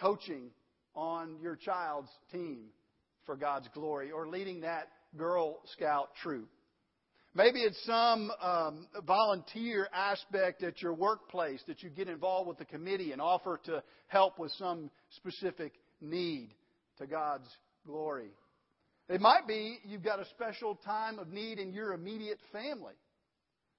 coaching 0.00 0.50
on 0.94 1.36
your 1.40 1.56
child's 1.56 2.10
team 2.30 2.66
for 3.26 3.36
God's 3.36 3.68
glory 3.74 4.12
or 4.12 4.28
leading 4.28 4.60
that 4.60 4.88
Girl 5.16 5.60
Scout 5.72 6.10
troop. 6.22 6.48
Maybe 7.36 7.60
it's 7.60 7.84
some 7.84 8.30
um, 8.40 8.86
volunteer 9.04 9.88
aspect 9.92 10.62
at 10.62 10.80
your 10.80 10.94
workplace 10.94 11.60
that 11.66 11.82
you 11.82 11.90
get 11.90 12.08
involved 12.08 12.46
with 12.48 12.58
the 12.58 12.64
committee 12.64 13.10
and 13.10 13.20
offer 13.20 13.60
to 13.64 13.82
help 14.06 14.38
with 14.38 14.52
some 14.52 14.88
specific 15.16 15.72
need 16.00 16.50
to 16.98 17.06
God's 17.08 17.48
glory. 17.84 18.30
It 19.08 19.20
might 19.20 19.48
be 19.48 19.78
you've 19.84 20.04
got 20.04 20.20
a 20.20 20.26
special 20.26 20.76
time 20.76 21.18
of 21.18 21.28
need 21.28 21.58
in 21.58 21.72
your 21.72 21.92
immediate 21.92 22.38
family, 22.52 22.94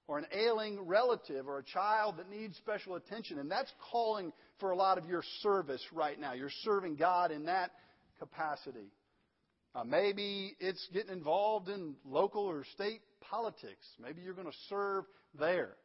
or 0.06 0.18
an 0.18 0.26
ailing 0.32 0.82
relative, 0.82 1.48
or 1.48 1.58
a 1.58 1.64
child 1.64 2.18
that 2.18 2.28
needs 2.28 2.56
special 2.58 2.96
attention, 2.96 3.38
and 3.38 3.50
that's 3.50 3.72
calling 3.90 4.34
for 4.60 4.70
a 4.70 4.76
lot 4.76 4.98
of 4.98 5.06
your 5.06 5.22
service 5.40 5.82
right 5.92 6.20
now. 6.20 6.34
You're 6.34 6.50
serving 6.62 6.96
God 6.96 7.32
in 7.32 7.46
that 7.46 7.70
capacity. 8.18 8.92
Uh, 9.76 9.84
maybe 9.84 10.56
it's 10.58 10.88
getting 10.94 11.12
involved 11.12 11.68
in 11.68 11.94
local 12.06 12.44
or 12.44 12.64
state 12.72 13.02
politics. 13.20 13.86
Maybe 14.02 14.22
you're 14.22 14.32
going 14.32 14.46
to 14.46 14.56
serve 14.70 15.04
there. 15.38 15.76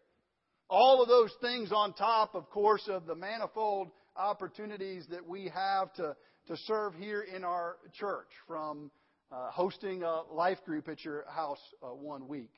All 0.70 1.02
of 1.02 1.10
those 1.10 1.34
things 1.42 1.74
on 1.74 1.92
top, 1.92 2.34
of 2.34 2.50
course, 2.50 2.88
of 2.88 3.06
the 3.06 3.16
manifold 3.16 3.90
opportunities 4.16 5.06
that 5.10 5.28
we 5.28 5.52
have 5.54 5.92
to, 5.96 6.16
to 6.48 6.58
serve 6.68 6.94
here 6.96 7.22
in 7.22 7.44
our 7.44 7.76
church 8.00 8.30
from 8.48 8.92
uh, 9.30 9.52
hosting 9.52 10.04
a 10.04 10.22
life 10.32 10.64
group 10.66 10.88
at 10.88 11.04
your 11.04 11.26
house 11.28 11.60
uh, 11.84 11.88
one 11.88 12.30
week, 12.30 12.52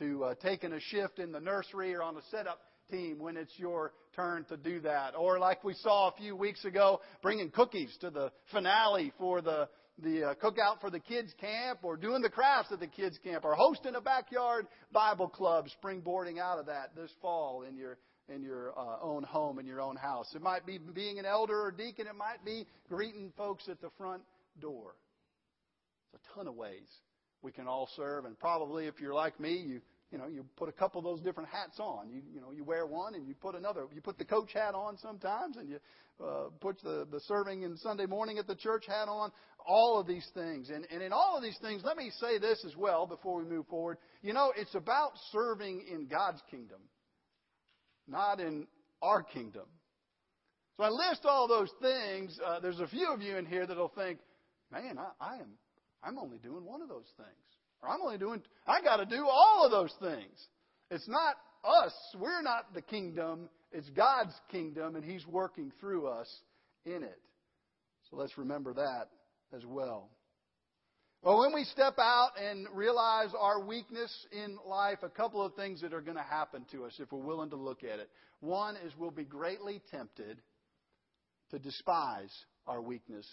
to 0.00 0.24
uh, 0.24 0.34
taking 0.42 0.72
a 0.72 0.80
shift 0.80 1.20
in 1.20 1.30
the 1.30 1.40
nursery 1.40 1.94
or 1.94 2.02
on 2.02 2.16
a 2.16 2.22
setup 2.32 2.58
team 2.90 3.20
when 3.20 3.36
it's 3.36 3.56
your 3.58 3.92
turn 4.16 4.44
to 4.46 4.56
do 4.56 4.80
that, 4.80 5.14
or 5.16 5.38
like 5.38 5.62
we 5.62 5.74
saw 5.74 6.08
a 6.08 6.16
few 6.16 6.34
weeks 6.34 6.64
ago, 6.64 7.00
bringing 7.22 7.50
cookies 7.50 7.96
to 8.00 8.10
the 8.10 8.32
finale 8.50 9.12
for 9.18 9.40
the 9.40 9.68
the 10.02 10.30
uh, 10.30 10.34
cookout 10.34 10.80
for 10.80 10.90
the 10.90 11.00
kids 11.00 11.32
camp, 11.40 11.80
or 11.82 11.96
doing 11.96 12.22
the 12.22 12.28
crafts 12.28 12.70
at 12.72 12.80
the 12.80 12.86
kids 12.86 13.18
camp, 13.24 13.44
or 13.44 13.54
hosting 13.54 13.94
a 13.94 14.00
backyard 14.00 14.66
Bible 14.92 15.28
club, 15.28 15.66
springboarding 15.82 16.38
out 16.38 16.58
of 16.58 16.66
that 16.66 16.94
this 16.94 17.10
fall 17.22 17.62
in 17.62 17.76
your 17.76 17.98
in 18.28 18.42
your 18.42 18.76
uh, 18.78 18.98
own 19.00 19.22
home, 19.22 19.58
in 19.58 19.66
your 19.66 19.80
own 19.80 19.96
house. 19.96 20.34
It 20.34 20.42
might 20.42 20.66
be 20.66 20.78
being 20.78 21.18
an 21.18 21.24
elder 21.24 21.60
or 21.60 21.70
deacon. 21.70 22.06
It 22.06 22.16
might 22.16 22.44
be 22.44 22.66
greeting 22.88 23.32
folks 23.36 23.68
at 23.68 23.80
the 23.80 23.90
front 23.96 24.22
door 24.60 24.94
There's 26.12 26.22
a 26.32 26.34
ton 26.34 26.48
of 26.48 26.54
ways 26.54 26.88
we 27.42 27.52
can 27.52 27.68
all 27.68 27.88
serve. 27.96 28.24
And 28.24 28.38
probably 28.38 28.86
if 28.86 29.00
you're 29.00 29.14
like 29.14 29.38
me, 29.38 29.56
you 29.56 29.80
you 30.12 30.18
know, 30.18 30.28
you 30.28 30.44
put 30.56 30.68
a 30.68 30.72
couple 30.72 31.00
of 31.00 31.04
those 31.04 31.20
different 31.20 31.48
hats 31.48 31.80
on. 31.80 32.08
You 32.10 32.22
you 32.32 32.40
know, 32.40 32.52
you 32.52 32.64
wear 32.64 32.86
one 32.86 33.14
and 33.14 33.26
you 33.26 33.34
put 33.34 33.54
another. 33.54 33.86
You 33.94 34.00
put 34.00 34.18
the 34.18 34.24
coach 34.24 34.52
hat 34.52 34.74
on 34.74 34.98
sometimes, 34.98 35.56
and 35.56 35.68
you 35.68 35.78
uh, 36.22 36.50
put 36.60 36.80
the 36.82 37.06
the 37.10 37.20
serving 37.20 37.62
in 37.62 37.76
Sunday 37.76 38.06
morning 38.06 38.38
at 38.38 38.46
the 38.46 38.54
church 38.54 38.84
hat 38.86 39.08
on. 39.08 39.30
All 39.68 39.98
of 39.98 40.06
these 40.06 40.26
things, 40.32 40.70
and 40.70 40.86
and 40.90 41.02
in 41.02 41.12
all 41.12 41.36
of 41.36 41.42
these 41.42 41.58
things, 41.60 41.82
let 41.84 41.96
me 41.96 42.10
say 42.20 42.38
this 42.38 42.64
as 42.64 42.76
well 42.76 43.06
before 43.06 43.38
we 43.42 43.44
move 43.44 43.66
forward. 43.66 43.98
You 44.22 44.32
know, 44.32 44.52
it's 44.56 44.74
about 44.74 45.12
serving 45.32 45.84
in 45.90 46.06
God's 46.06 46.40
kingdom, 46.50 46.78
not 48.06 48.38
in 48.38 48.66
our 49.02 49.22
kingdom. 49.22 49.66
So 50.76 50.84
I 50.84 50.90
list 50.90 51.22
all 51.24 51.48
those 51.48 51.70
things. 51.80 52.38
Uh, 52.44 52.60
there's 52.60 52.78
a 52.78 52.86
few 52.86 53.08
of 53.12 53.22
you 53.22 53.36
in 53.36 53.46
here 53.46 53.66
that'll 53.66 53.88
think, 53.88 54.20
"Man, 54.70 54.98
I, 54.98 55.24
I 55.24 55.34
am 55.38 55.58
I'm 56.06 56.18
only 56.18 56.38
doing 56.38 56.64
one 56.64 56.82
of 56.82 56.88
those 56.88 57.10
things. 57.16 57.46
Or 57.82 57.88
I'm 57.88 58.00
only 58.00 58.18
doing, 58.18 58.42
I 58.66 58.80
got 58.80 58.96
to 58.96 59.06
do 59.06 59.26
all 59.28 59.64
of 59.64 59.70
those 59.70 59.92
things. 60.00 60.46
It's 60.90 61.08
not 61.08 61.36
us. 61.64 61.94
We're 62.18 62.42
not 62.42 62.72
the 62.74 62.82
kingdom. 62.82 63.48
It's 63.72 63.88
God's 63.90 64.34
kingdom, 64.50 64.96
and 64.96 65.04
He's 65.04 65.26
working 65.26 65.72
through 65.80 66.06
us 66.06 66.28
in 66.84 67.02
it. 67.02 67.20
So 68.10 68.16
let's 68.16 68.38
remember 68.38 68.72
that 68.74 69.08
as 69.54 69.64
well. 69.64 70.10
Well, 71.22 71.40
when 71.40 71.52
we 71.52 71.64
step 71.64 71.98
out 71.98 72.32
and 72.40 72.66
realize 72.72 73.30
our 73.38 73.60
weakness 73.60 74.12
in 74.30 74.58
life, 74.64 74.98
a 75.02 75.08
couple 75.08 75.44
of 75.44 75.54
things 75.54 75.80
that 75.80 75.92
are 75.92 76.00
going 76.00 76.16
to 76.16 76.22
happen 76.22 76.64
to 76.70 76.84
us 76.84 76.92
if 76.98 77.10
we're 77.10 77.18
willing 77.18 77.50
to 77.50 77.56
look 77.56 77.82
at 77.82 77.98
it. 77.98 78.08
One 78.40 78.76
is 78.76 78.92
we'll 78.96 79.10
be 79.10 79.24
greatly 79.24 79.82
tempted 79.90 80.40
to 81.50 81.58
despise 81.58 82.32
our 82.66 82.80
weakness 82.80 83.26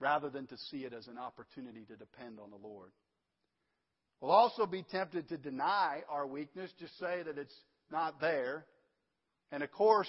rather 0.00 0.30
than 0.30 0.46
to 0.46 0.56
see 0.70 0.84
it 0.84 0.92
as 0.92 1.06
an 1.06 1.18
opportunity 1.18 1.84
to 1.84 1.96
depend 1.96 2.38
on 2.40 2.50
the 2.50 2.56
Lord. 2.56 2.90
We'll 4.20 4.30
also 4.30 4.66
be 4.66 4.84
tempted 4.90 5.28
to 5.30 5.36
deny 5.36 6.02
our 6.08 6.26
weakness, 6.26 6.70
just 6.78 6.98
say 6.98 7.22
that 7.24 7.38
it's 7.38 7.54
not 7.90 8.20
there. 8.20 8.64
And 9.52 9.62
of 9.62 9.70
course, 9.70 10.08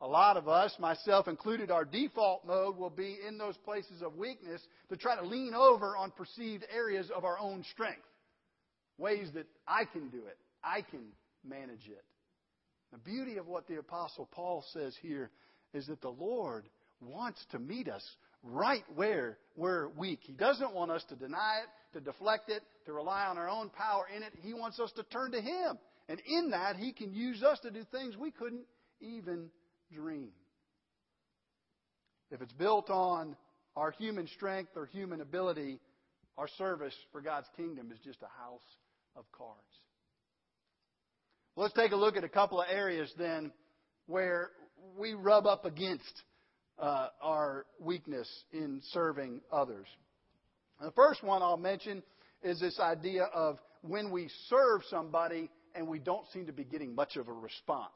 a 0.00 0.06
lot 0.06 0.36
of 0.36 0.48
us, 0.48 0.74
myself 0.80 1.28
included, 1.28 1.70
our 1.70 1.84
default 1.84 2.44
mode 2.44 2.76
will 2.76 2.90
be 2.90 3.18
in 3.26 3.38
those 3.38 3.56
places 3.58 4.02
of 4.02 4.16
weakness 4.16 4.60
to 4.88 4.96
try 4.96 5.14
to 5.14 5.24
lean 5.24 5.54
over 5.54 5.96
on 5.96 6.10
perceived 6.10 6.64
areas 6.74 7.08
of 7.14 7.24
our 7.24 7.38
own 7.38 7.64
strength. 7.70 8.02
Ways 8.98 9.28
that 9.34 9.46
I 9.68 9.84
can 9.84 10.08
do 10.08 10.26
it. 10.26 10.38
I 10.64 10.80
can 10.90 11.04
manage 11.48 11.86
it. 11.86 12.04
The 12.90 12.98
beauty 12.98 13.36
of 13.36 13.46
what 13.46 13.68
the 13.68 13.78
Apostle 13.78 14.28
Paul 14.32 14.64
says 14.72 14.94
here 15.00 15.30
is 15.72 15.86
that 15.86 16.00
the 16.00 16.08
Lord 16.08 16.64
wants 17.00 17.44
to 17.52 17.58
meet 17.58 17.88
us 17.88 18.04
right 18.42 18.84
where 18.94 19.38
we're 19.56 19.88
weak. 19.90 20.20
He 20.22 20.32
doesn't 20.32 20.74
want 20.74 20.90
us 20.90 21.04
to 21.10 21.16
deny 21.16 21.60
it, 21.62 21.98
to 21.98 22.00
deflect 22.04 22.48
it, 22.48 22.62
to 22.86 22.92
rely 22.92 23.26
on 23.26 23.38
our 23.38 23.48
own 23.48 23.70
power 23.70 24.06
in 24.14 24.22
it. 24.22 24.32
He 24.42 24.52
wants 24.52 24.80
us 24.80 24.90
to 24.96 25.04
turn 25.04 25.32
to 25.32 25.40
Him. 25.40 25.78
And 26.12 26.20
in 26.26 26.50
that, 26.50 26.76
He 26.76 26.92
can 26.92 27.14
use 27.14 27.42
us 27.42 27.58
to 27.60 27.70
do 27.70 27.84
things 27.90 28.18
we 28.18 28.30
couldn't 28.30 28.66
even 29.00 29.48
dream. 29.90 30.28
If 32.30 32.42
it's 32.42 32.52
built 32.52 32.90
on 32.90 33.34
our 33.76 33.92
human 33.92 34.26
strength 34.26 34.72
or 34.76 34.84
human 34.84 35.22
ability, 35.22 35.80
our 36.36 36.48
service 36.58 36.92
for 37.12 37.22
God's 37.22 37.46
kingdom 37.56 37.90
is 37.90 37.98
just 38.04 38.18
a 38.20 38.42
house 38.42 38.60
of 39.16 39.24
cards. 39.32 39.56
Let's 41.56 41.72
take 41.72 41.92
a 41.92 41.96
look 41.96 42.18
at 42.18 42.24
a 42.24 42.28
couple 42.28 42.60
of 42.60 42.66
areas 42.70 43.10
then 43.16 43.50
where 44.04 44.50
we 44.98 45.14
rub 45.14 45.46
up 45.46 45.64
against 45.64 46.24
uh, 46.78 47.08
our 47.22 47.64
weakness 47.80 48.28
in 48.52 48.82
serving 48.90 49.40
others. 49.50 49.86
The 50.78 50.90
first 50.90 51.22
one 51.22 51.40
I'll 51.40 51.56
mention 51.56 52.02
is 52.42 52.60
this 52.60 52.78
idea 52.78 53.22
of 53.32 53.56
when 53.80 54.10
we 54.10 54.28
serve 54.50 54.82
somebody 54.90 55.48
and 55.74 55.88
we 55.88 55.98
don't 55.98 56.26
seem 56.32 56.46
to 56.46 56.52
be 56.52 56.64
getting 56.64 56.94
much 56.94 57.16
of 57.16 57.28
a 57.28 57.32
response. 57.32 57.90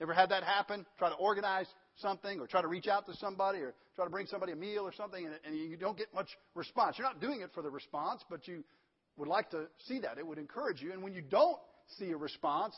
Ever 0.00 0.14
had 0.14 0.30
that 0.30 0.42
happen? 0.42 0.86
Try 0.98 1.10
to 1.10 1.14
organize 1.16 1.66
something 1.96 2.40
or 2.40 2.46
try 2.46 2.62
to 2.62 2.68
reach 2.68 2.88
out 2.88 3.06
to 3.06 3.14
somebody 3.16 3.58
or 3.58 3.74
try 3.94 4.04
to 4.04 4.10
bring 4.10 4.26
somebody 4.26 4.52
a 4.52 4.56
meal 4.56 4.82
or 4.82 4.92
something 4.92 5.26
and, 5.26 5.34
and 5.44 5.56
you 5.56 5.76
don't 5.76 5.98
get 5.98 6.12
much 6.14 6.28
response. 6.54 6.96
You're 6.98 7.06
not 7.06 7.20
doing 7.20 7.42
it 7.42 7.50
for 7.52 7.62
the 7.62 7.70
response, 7.70 8.24
but 8.30 8.48
you 8.48 8.64
would 9.16 9.28
like 9.28 9.50
to 9.50 9.66
see 9.86 10.00
that. 10.00 10.16
It 10.16 10.26
would 10.26 10.38
encourage 10.38 10.80
you. 10.80 10.92
And 10.92 11.02
when 11.02 11.12
you 11.12 11.20
don't 11.20 11.58
see 11.98 12.10
a 12.10 12.16
response, 12.16 12.74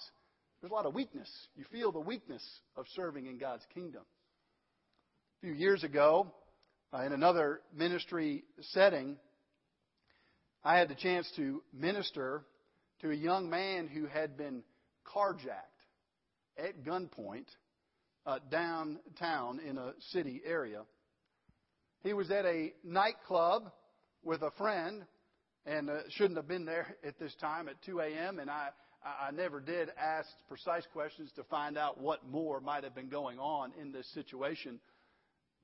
there's 0.60 0.72
a 0.72 0.74
lot 0.74 0.86
of 0.86 0.94
weakness. 0.94 1.30
You 1.56 1.64
feel 1.70 1.92
the 1.92 2.00
weakness 2.00 2.42
of 2.76 2.86
serving 2.96 3.26
in 3.26 3.38
God's 3.38 3.64
kingdom. 3.72 4.02
A 5.42 5.46
few 5.46 5.54
years 5.54 5.84
ago, 5.84 6.32
uh, 6.92 7.02
in 7.02 7.12
another 7.12 7.60
ministry 7.74 8.44
setting, 8.72 9.16
I 10.64 10.78
had 10.78 10.88
the 10.88 10.94
chance 10.94 11.30
to 11.36 11.62
minister 11.72 12.44
to 13.02 13.10
a 13.10 13.14
young 13.14 13.50
man 13.50 13.88
who 13.88 14.06
had 14.06 14.36
been 14.36 14.62
carjacked 15.04 15.72
at 16.56 16.84
gunpoint 16.84 17.46
uh, 18.26 18.38
downtown 18.50 19.60
in 19.60 19.76
a 19.76 19.92
city 20.12 20.40
area. 20.46 20.82
He 22.04 22.12
was 22.12 22.30
at 22.30 22.44
a 22.44 22.72
nightclub 22.84 23.70
with 24.22 24.42
a 24.42 24.52
friend 24.52 25.04
and 25.66 25.90
uh, 25.90 25.98
shouldn't 26.10 26.36
have 26.36 26.48
been 26.48 26.64
there 26.64 26.96
at 27.06 27.18
this 27.18 27.34
time 27.40 27.68
at 27.68 27.82
2 27.82 28.00
a.m. 28.00 28.38
And 28.38 28.48
I, 28.48 28.68
I 29.04 29.32
never 29.32 29.60
did 29.60 29.90
ask 30.00 30.28
precise 30.48 30.84
questions 30.92 31.30
to 31.36 31.44
find 31.44 31.76
out 31.76 32.00
what 32.00 32.28
more 32.28 32.60
might 32.60 32.84
have 32.84 32.94
been 32.94 33.08
going 33.08 33.38
on 33.38 33.72
in 33.80 33.92
this 33.92 34.08
situation. 34.14 34.80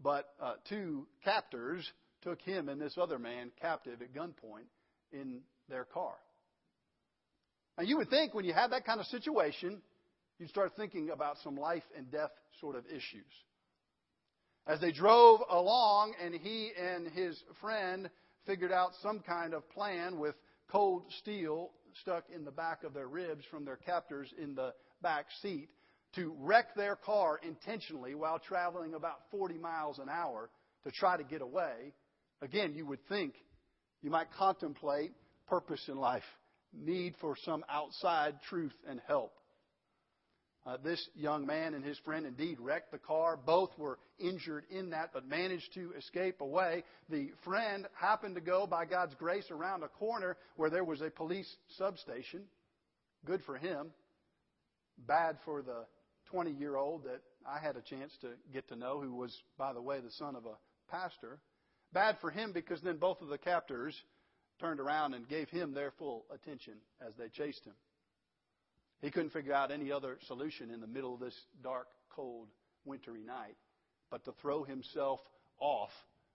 But 0.00 0.26
uh, 0.40 0.54
two 0.68 1.06
captors 1.24 1.88
took 2.22 2.40
him 2.42 2.68
and 2.68 2.80
this 2.80 2.96
other 3.00 3.18
man 3.18 3.50
captive 3.60 4.02
at 4.02 4.12
gunpoint 4.12 4.66
in 5.12 5.40
their 5.68 5.84
car. 5.84 6.14
Now, 7.78 7.84
you 7.84 7.96
would 7.98 8.10
think 8.10 8.34
when 8.34 8.44
you 8.44 8.52
have 8.54 8.70
that 8.70 8.84
kind 8.84 8.98
of 8.98 9.06
situation, 9.06 9.80
you'd 10.40 10.50
start 10.50 10.72
thinking 10.76 11.10
about 11.10 11.36
some 11.44 11.56
life 11.56 11.84
and 11.96 12.10
death 12.10 12.32
sort 12.60 12.74
of 12.74 12.84
issues. 12.86 13.32
As 14.66 14.80
they 14.80 14.90
drove 14.90 15.40
along, 15.48 16.14
and 16.22 16.34
he 16.34 16.72
and 16.76 17.06
his 17.06 17.40
friend 17.60 18.10
figured 18.46 18.72
out 18.72 18.90
some 19.00 19.20
kind 19.20 19.54
of 19.54 19.68
plan 19.70 20.18
with 20.18 20.34
cold 20.68 21.04
steel 21.20 21.70
stuck 22.02 22.24
in 22.34 22.44
the 22.44 22.50
back 22.50 22.82
of 22.82 22.94
their 22.94 23.06
ribs 23.06 23.44
from 23.48 23.64
their 23.64 23.76
captors 23.76 24.28
in 24.42 24.56
the 24.56 24.74
back 25.00 25.26
seat 25.40 25.68
to 26.16 26.34
wreck 26.40 26.74
their 26.74 26.96
car 26.96 27.38
intentionally 27.46 28.14
while 28.14 28.40
traveling 28.40 28.94
about 28.94 29.20
40 29.30 29.56
miles 29.56 30.00
an 30.00 30.08
hour 30.08 30.50
to 30.84 30.90
try 30.90 31.16
to 31.16 31.24
get 31.24 31.42
away. 31.42 31.94
Again, 32.42 32.74
you 32.74 32.86
would 32.86 33.06
think 33.08 33.34
you 34.02 34.10
might 34.10 34.32
contemplate 34.36 35.12
purpose 35.46 35.84
in 35.88 35.96
life, 35.96 36.24
need 36.72 37.14
for 37.20 37.36
some 37.44 37.64
outside 37.68 38.34
truth 38.48 38.74
and 38.88 39.00
help. 39.06 39.32
Uh, 40.66 40.76
this 40.84 41.08
young 41.14 41.46
man 41.46 41.72
and 41.72 41.82
his 41.82 41.98
friend 42.00 42.26
indeed 42.26 42.60
wrecked 42.60 42.92
the 42.92 42.98
car. 42.98 43.38
Both 43.38 43.70
were 43.78 43.98
injured 44.18 44.64
in 44.70 44.90
that, 44.90 45.10
but 45.14 45.26
managed 45.26 45.72
to 45.74 45.92
escape 45.96 46.42
away. 46.42 46.84
The 47.08 47.30
friend 47.42 47.86
happened 47.94 48.34
to 48.34 48.42
go, 48.42 48.66
by 48.66 48.84
God's 48.84 49.14
grace, 49.14 49.50
around 49.50 49.82
a 49.82 49.88
corner 49.88 50.36
where 50.56 50.68
there 50.68 50.84
was 50.84 51.00
a 51.00 51.08
police 51.08 51.50
substation. 51.78 52.42
Good 53.24 53.42
for 53.46 53.56
him. 53.56 53.92
Bad 55.06 55.38
for 55.44 55.62
the 55.62 55.86
20 56.30 56.50
year 56.50 56.76
old 56.76 57.04
that 57.04 57.22
I 57.46 57.64
had 57.64 57.76
a 57.76 57.80
chance 57.80 58.12
to 58.20 58.28
get 58.52 58.68
to 58.68 58.76
know, 58.76 59.00
who 59.00 59.14
was, 59.14 59.34
by 59.56 59.72
the 59.72 59.80
way, 59.80 60.00
the 60.00 60.10
son 60.12 60.36
of 60.36 60.44
a 60.44 60.58
pastor. 60.90 61.38
Bad 61.94 62.18
for 62.20 62.30
him 62.30 62.52
because 62.52 62.82
then 62.82 62.98
both 62.98 63.22
of 63.22 63.28
the 63.28 63.38
captors 63.38 63.94
turned 64.60 64.80
around 64.80 65.14
and 65.14 65.28
gave 65.28 65.48
him 65.48 65.72
their 65.72 65.92
full 65.98 66.24
attention 66.32 66.74
as 67.06 67.14
they 67.16 67.28
chased 67.28 67.64
him. 67.64 67.74
He 69.00 69.10
couldn't 69.10 69.32
figure 69.32 69.54
out 69.54 69.70
any 69.70 69.92
other 69.92 70.18
solution 70.26 70.70
in 70.70 70.80
the 70.80 70.86
middle 70.86 71.14
of 71.14 71.20
this 71.20 71.38
dark, 71.62 71.86
cold, 72.14 72.48
wintry 72.84 73.22
night 73.22 73.56
but 74.10 74.24
to 74.24 74.32
throw 74.40 74.64
himself 74.64 75.20
off 75.60 75.90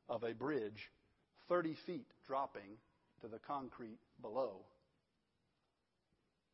of 0.10 0.24
a 0.24 0.34
bridge 0.34 0.92
30 1.50 1.76
feet 1.86 2.08
dropping 2.28 2.78
to 3.22 3.28
the 3.28 3.40
concrete 3.40 4.00
below. 4.22 4.58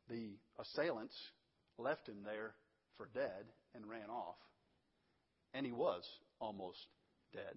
The 0.08 0.30
assailants 0.58 1.14
left 1.78 2.08
him 2.08 2.22
there 2.24 2.54
for 2.96 3.08
dead 3.14 3.44
and 3.74 3.88
ran 3.88 4.10
off. 4.10 4.36
And 5.54 5.66
he 5.66 5.72
was 5.72 6.04
almost 6.40 6.78
dead. 7.32 7.54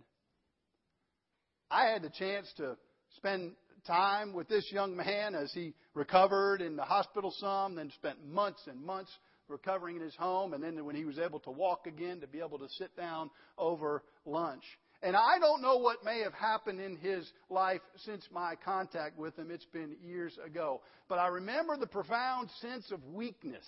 I 1.69 1.87
had 1.87 2.01
the 2.01 2.09
chance 2.09 2.51
to 2.57 2.77
spend 3.17 3.53
time 3.85 4.33
with 4.33 4.47
this 4.47 4.71
young 4.71 4.95
man 4.95 5.35
as 5.35 5.51
he 5.53 5.73
recovered 5.93 6.61
in 6.61 6.75
the 6.75 6.83
hospital 6.83 7.33
some, 7.37 7.75
then 7.75 7.91
spent 7.91 8.25
months 8.25 8.61
and 8.67 8.81
months 8.81 9.11
recovering 9.47 9.97
in 9.97 10.01
his 10.01 10.15
home, 10.15 10.53
and 10.53 10.63
then 10.63 10.83
when 10.85 10.95
he 10.95 11.05
was 11.05 11.19
able 11.19 11.39
to 11.39 11.51
walk 11.51 11.85
again, 11.85 12.21
to 12.21 12.27
be 12.27 12.39
able 12.39 12.57
to 12.59 12.69
sit 12.77 12.95
down 12.95 13.29
over 13.57 14.03
lunch. 14.25 14.63
And 15.01 15.17
I 15.17 15.37
don't 15.37 15.61
know 15.61 15.77
what 15.77 16.05
may 16.05 16.21
have 16.21 16.33
happened 16.33 16.79
in 16.79 16.95
his 16.95 17.29
life 17.49 17.81
since 18.05 18.25
my 18.31 18.55
contact 18.63 19.19
with 19.19 19.37
him. 19.37 19.51
It's 19.51 19.65
been 19.65 19.97
years 20.01 20.37
ago. 20.45 20.81
But 21.09 21.19
I 21.19 21.27
remember 21.27 21.75
the 21.75 21.87
profound 21.87 22.49
sense 22.61 22.89
of 22.89 23.03
weakness 23.07 23.65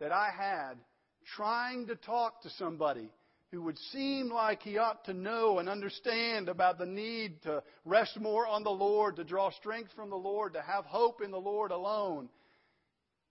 that 0.00 0.10
I 0.10 0.30
had 0.36 0.74
trying 1.36 1.86
to 1.86 1.94
talk 1.94 2.42
to 2.42 2.50
somebody 2.50 3.12
who 3.50 3.62
would 3.62 3.78
seem 3.92 4.30
like 4.30 4.62
he 4.62 4.78
ought 4.78 5.04
to 5.04 5.14
know 5.14 5.58
and 5.58 5.68
understand 5.68 6.48
about 6.48 6.78
the 6.78 6.86
need 6.86 7.42
to 7.42 7.62
rest 7.84 8.18
more 8.20 8.46
on 8.46 8.62
the 8.62 8.70
Lord, 8.70 9.16
to 9.16 9.24
draw 9.24 9.50
strength 9.50 9.90
from 9.96 10.08
the 10.08 10.16
Lord, 10.16 10.54
to 10.54 10.62
have 10.62 10.84
hope 10.84 11.20
in 11.20 11.32
the 11.32 11.40
Lord 11.40 11.72
alone, 11.72 12.28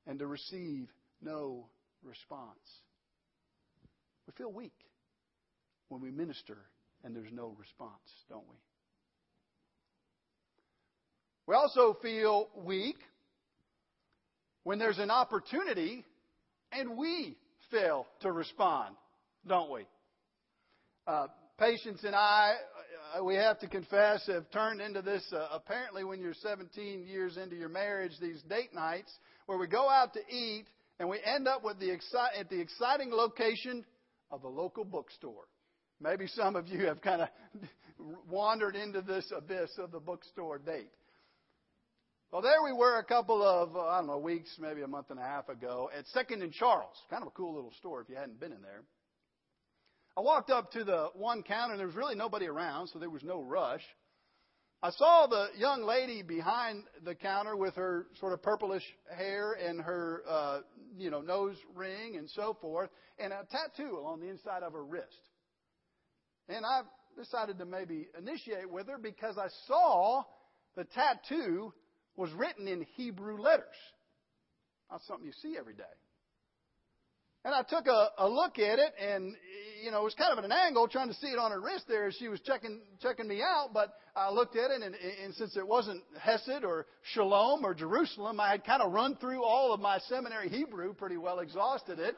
and 0.05 0.19
to 0.19 0.27
receive 0.27 0.89
no 1.21 1.67
response. 2.03 2.57
We 4.27 4.33
feel 4.37 4.51
weak 4.51 4.73
when 5.87 6.01
we 6.01 6.11
minister 6.11 6.57
and 7.03 7.15
there's 7.15 7.31
no 7.31 7.55
response, 7.57 7.93
don't 8.29 8.47
we? 8.49 8.55
We 11.47 11.55
also 11.55 11.97
feel 12.01 12.49
weak 12.55 12.97
when 14.63 14.79
there's 14.79 14.99
an 14.99 15.09
opportunity 15.09 16.05
and 16.71 16.97
we 16.97 17.37
fail 17.71 18.05
to 18.21 18.31
respond, 18.31 18.95
don't 19.47 19.71
we? 19.71 19.87
Uh, 21.09 21.25
Patience 21.57 22.03
and 22.03 22.15
I, 22.15 22.53
uh, 23.17 23.23
we 23.23 23.33
have 23.33 23.57
to 23.61 23.67
confess, 23.67 24.27
have 24.27 24.49
turned 24.51 24.79
into 24.79 25.01
this, 25.01 25.23
uh, 25.33 25.47
apparently 25.51 26.03
when 26.03 26.21
you're 26.21 26.35
17 26.35 27.03
years 27.03 27.35
into 27.35 27.55
your 27.55 27.67
marriage, 27.67 28.11
these 28.21 28.43
date 28.43 28.75
nights 28.75 29.11
where 29.47 29.57
we 29.57 29.65
go 29.65 29.89
out 29.89 30.13
to 30.13 30.19
eat 30.29 30.65
and 30.99 31.09
we 31.09 31.19
end 31.25 31.47
up 31.47 31.63
with 31.63 31.79
the 31.79 31.87
exci- 31.87 32.39
at 32.39 32.47
the 32.51 32.61
exciting 32.61 33.09
location 33.09 33.83
of 34.29 34.43
a 34.43 34.47
local 34.47 34.85
bookstore. 34.85 35.47
Maybe 35.99 36.27
some 36.27 36.55
of 36.55 36.67
you 36.67 36.85
have 36.85 37.01
kind 37.01 37.23
of 37.23 37.29
wandered 38.29 38.75
into 38.75 39.01
this 39.01 39.25
abyss 39.35 39.71
of 39.79 39.91
the 39.91 39.99
bookstore 39.99 40.59
date. 40.59 40.91
Well, 42.31 42.43
there 42.43 42.61
we 42.63 42.71
were 42.71 42.99
a 42.99 43.03
couple 43.03 43.41
of, 43.41 43.75
I 43.75 43.97
don't 43.97 44.07
know, 44.07 44.19
weeks, 44.19 44.55
maybe 44.59 44.83
a 44.83 44.87
month 44.87 45.09
and 45.09 45.19
a 45.19 45.23
half 45.23 45.49
ago 45.49 45.89
at 45.97 46.05
Second 46.09 46.43
and 46.43 46.53
Charles. 46.53 46.95
Kind 47.09 47.23
of 47.23 47.29
a 47.29 47.31
cool 47.31 47.55
little 47.55 47.73
store 47.79 47.99
if 47.99 48.09
you 48.09 48.15
hadn't 48.15 48.39
been 48.39 48.51
in 48.51 48.61
there. 48.61 48.83
I 50.19 50.21
walked 50.21 50.49
up 50.49 50.69
to 50.73 50.83
the 50.83 51.11
one 51.13 51.43
counter 51.43 51.71
and 51.71 51.79
there 51.79 51.87
was 51.87 51.95
really 51.95 52.15
nobody 52.15 52.45
around, 52.45 52.87
so 52.87 52.99
there 52.99 53.09
was 53.09 53.23
no 53.23 53.41
rush. 53.41 53.83
I 54.83 54.89
saw 54.89 55.27
the 55.27 55.47
young 55.57 55.83
lady 55.83 56.23
behind 56.23 56.83
the 57.05 57.15
counter 57.15 57.55
with 57.55 57.75
her 57.75 58.07
sort 58.19 58.33
of 58.33 58.43
purplish 58.43 58.83
hair 59.15 59.53
and 59.53 59.79
her, 59.79 60.23
uh, 60.27 60.59
you 60.97 61.09
know, 61.09 61.21
nose 61.21 61.55
ring 61.73 62.17
and 62.17 62.29
so 62.31 62.57
forth, 62.59 62.89
and 63.17 63.31
a 63.31 63.47
tattoo 63.49 63.97
along 63.97 64.19
the 64.19 64.27
inside 64.27 64.61
of 64.61 64.73
her 64.73 64.83
wrist. 64.83 65.07
And 66.49 66.65
I 66.65 66.81
decided 67.17 67.57
to 67.59 67.65
maybe 67.65 68.09
initiate 68.17 68.69
with 68.69 68.89
her 68.89 68.97
because 68.97 69.37
I 69.37 69.47
saw 69.67 70.23
the 70.75 70.83
tattoo 70.83 71.73
was 72.17 72.29
written 72.33 72.67
in 72.67 72.85
Hebrew 72.97 73.39
letters. 73.39 73.63
Not 74.91 74.99
something 75.07 75.25
you 75.25 75.31
see 75.41 75.55
every 75.57 75.75
day. 75.75 75.83
And 77.45 77.53
I 77.55 77.63
took 77.63 77.87
a, 77.87 78.09
a 78.17 78.27
look 78.27 78.59
at 78.59 78.79
it, 78.79 78.93
and 79.01 79.33
you 79.81 79.91
know, 79.91 80.01
it 80.01 80.03
was 80.03 80.15
kind 80.15 80.33
of 80.33 80.39
at 80.39 80.43
an 80.43 80.51
angle, 80.51 80.89
trying 80.89 81.07
to 81.07 81.13
see 81.15 81.27
it 81.27 81.39
on 81.39 81.51
her 81.51 81.61
wrist 81.61 81.85
there 81.87 82.07
as 82.07 82.15
she 82.15 82.27
was 82.27 82.41
checking 82.41 82.81
checking 83.01 83.27
me 83.27 83.41
out. 83.41 83.69
But 83.73 83.93
I 84.13 84.29
looked 84.29 84.57
at 84.57 84.71
it, 84.71 84.81
and, 84.81 84.93
and 84.93 85.33
since 85.35 85.55
it 85.55 85.65
wasn't 85.65 86.03
Hesed 86.19 86.65
or 86.65 86.85
Shalom 87.13 87.65
or 87.65 87.73
Jerusalem, 87.73 88.41
I 88.41 88.51
had 88.51 88.65
kind 88.65 88.81
of 88.81 88.91
run 88.91 89.15
through 89.15 89.43
all 89.43 89.73
of 89.73 89.79
my 89.79 89.99
seminary 90.09 90.49
Hebrew, 90.49 90.93
pretty 90.93 91.15
well 91.15 91.39
exhausted 91.39 91.99
it. 91.99 92.17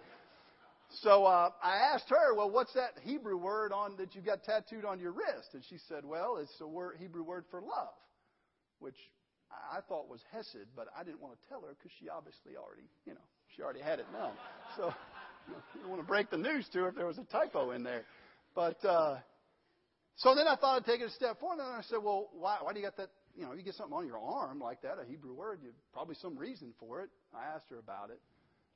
So 1.01 1.25
uh, 1.25 1.51
I 1.63 1.75
asked 1.93 2.09
her, 2.09 2.33
"Well, 2.35 2.49
what's 2.49 2.73
that 2.73 2.93
Hebrew 3.03 3.37
word 3.37 3.71
on 3.71 3.97
that 3.97 4.15
you 4.15 4.21
got 4.21 4.43
tattooed 4.43 4.85
on 4.85 4.99
your 4.99 5.11
wrist?" 5.11 5.49
And 5.53 5.63
she 5.69 5.77
said, 5.87 6.03
"Well, 6.03 6.37
it's 6.37 6.51
a 6.61 6.67
word, 6.67 6.95
Hebrew 6.99 7.23
word 7.23 7.45
for 7.51 7.61
love," 7.61 7.93
which 8.79 8.97
I 9.71 9.81
thought 9.87 10.09
was 10.09 10.21
Hesed, 10.31 10.67
but 10.75 10.87
I 10.97 11.03
didn't 11.03 11.21
want 11.21 11.33
to 11.39 11.49
tell 11.49 11.61
her 11.61 11.75
because 11.77 11.91
she 11.99 12.09
obviously 12.09 12.57
already, 12.57 12.87
you 13.05 13.13
know, 13.13 13.25
she 13.55 13.61
already 13.61 13.81
had 13.81 13.99
it 13.99 14.05
known. 14.11 14.31
So 14.77 14.93
you 15.75 15.81
don't 15.81 15.89
want 15.89 16.01
to 16.01 16.07
break 16.07 16.29
the 16.29 16.37
news 16.37 16.67
to 16.73 16.79
her 16.79 16.89
if 16.89 16.95
there 16.95 17.05
was 17.05 17.17
a 17.17 17.23
typo 17.23 17.71
in 17.71 17.83
there. 17.83 18.03
But 18.55 18.83
uh, 18.85 19.17
so 20.17 20.35
then 20.35 20.47
I 20.47 20.55
thought 20.55 20.77
I'd 20.77 20.85
take 20.85 21.01
it 21.01 21.05
a 21.05 21.11
step 21.11 21.39
further, 21.39 21.63
and 21.63 21.75
I 21.75 21.81
said, 21.81 21.99
"Well, 22.03 22.29
why, 22.33 22.57
why 22.61 22.73
do 22.73 22.79
you 22.79 22.85
got 22.85 22.97
that? 22.97 23.09
You 23.35 23.45
know, 23.45 23.53
you 23.53 23.63
get 23.63 23.75
something 23.75 23.95
on 23.95 24.05
your 24.05 24.19
arm 24.19 24.59
like 24.59 24.81
that, 24.81 24.97
a 25.01 25.05
Hebrew 25.09 25.33
word. 25.33 25.59
You 25.63 25.69
probably 25.93 26.15
some 26.15 26.37
reason 26.37 26.73
for 26.79 27.01
it." 27.01 27.09
I 27.33 27.55
asked 27.55 27.69
her 27.69 27.79
about 27.79 28.09
it, 28.09 28.19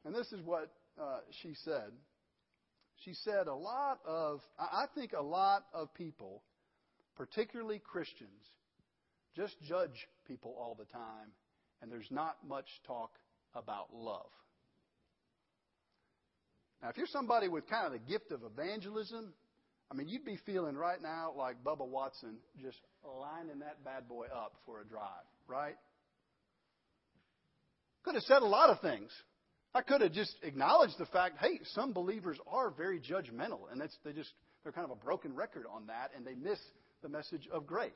and 0.05 0.15
this 0.15 0.31
is 0.31 0.41
what 0.41 0.71
uh, 0.99 1.19
she 1.41 1.53
said. 1.63 1.91
She 3.03 3.13
said, 3.13 3.47
"A 3.47 3.53
lot 3.53 3.99
of, 4.05 4.41
I 4.57 4.85
think, 4.95 5.13
a 5.13 5.21
lot 5.21 5.65
of 5.73 5.93
people, 5.93 6.41
particularly 7.17 7.79
Christians, 7.79 8.43
just 9.35 9.55
judge 9.61 10.07
people 10.27 10.55
all 10.57 10.75
the 10.77 10.85
time, 10.85 11.31
and 11.81 11.91
there's 11.91 12.09
not 12.09 12.37
much 12.47 12.67
talk 12.87 13.11
about 13.53 13.93
love." 13.93 14.31
Now, 16.81 16.89
if 16.89 16.97
you're 16.97 17.07
somebody 17.07 17.47
with 17.47 17.67
kind 17.69 17.85
of 17.85 17.93
the 17.93 17.99
gift 17.99 18.31
of 18.31 18.41
evangelism, 18.43 19.33
I 19.91 19.95
mean, 19.95 20.07
you'd 20.07 20.25
be 20.25 20.37
feeling 20.45 20.75
right 20.75 21.01
now 21.01 21.33
like 21.37 21.63
Bubba 21.63 21.87
Watson 21.87 22.37
just 22.61 22.77
lining 23.03 23.59
that 23.59 23.83
bad 23.83 24.07
boy 24.07 24.25
up 24.25 24.53
for 24.65 24.81
a 24.81 24.85
drive, 24.85 25.25
right? 25.47 25.75
Could 28.03 28.15
have 28.15 28.23
said 28.23 28.41
a 28.41 28.47
lot 28.47 28.69
of 28.69 28.81
things. 28.81 29.11
I 29.73 29.81
could 29.81 30.01
have 30.01 30.13
just 30.13 30.35
acknowledged 30.41 30.97
the 30.97 31.05
fact, 31.07 31.35
hey, 31.39 31.59
some 31.73 31.91
believers 31.91 32.37
are 32.47 32.71
very 32.71 32.99
judgmental, 32.99 33.71
and 33.71 33.81
that's 33.81 33.95
they 34.05 34.13
just 34.13 34.31
they're 34.63 34.71
kind 34.71 34.85
of 34.85 34.91
a 34.91 35.03
broken 35.03 35.35
record 35.35 35.65
on 35.71 35.87
that, 35.87 36.11
and 36.15 36.25
they 36.25 36.33
miss 36.33 36.59
the 37.03 37.09
message 37.09 37.47
of 37.51 37.67
grace. 37.67 37.91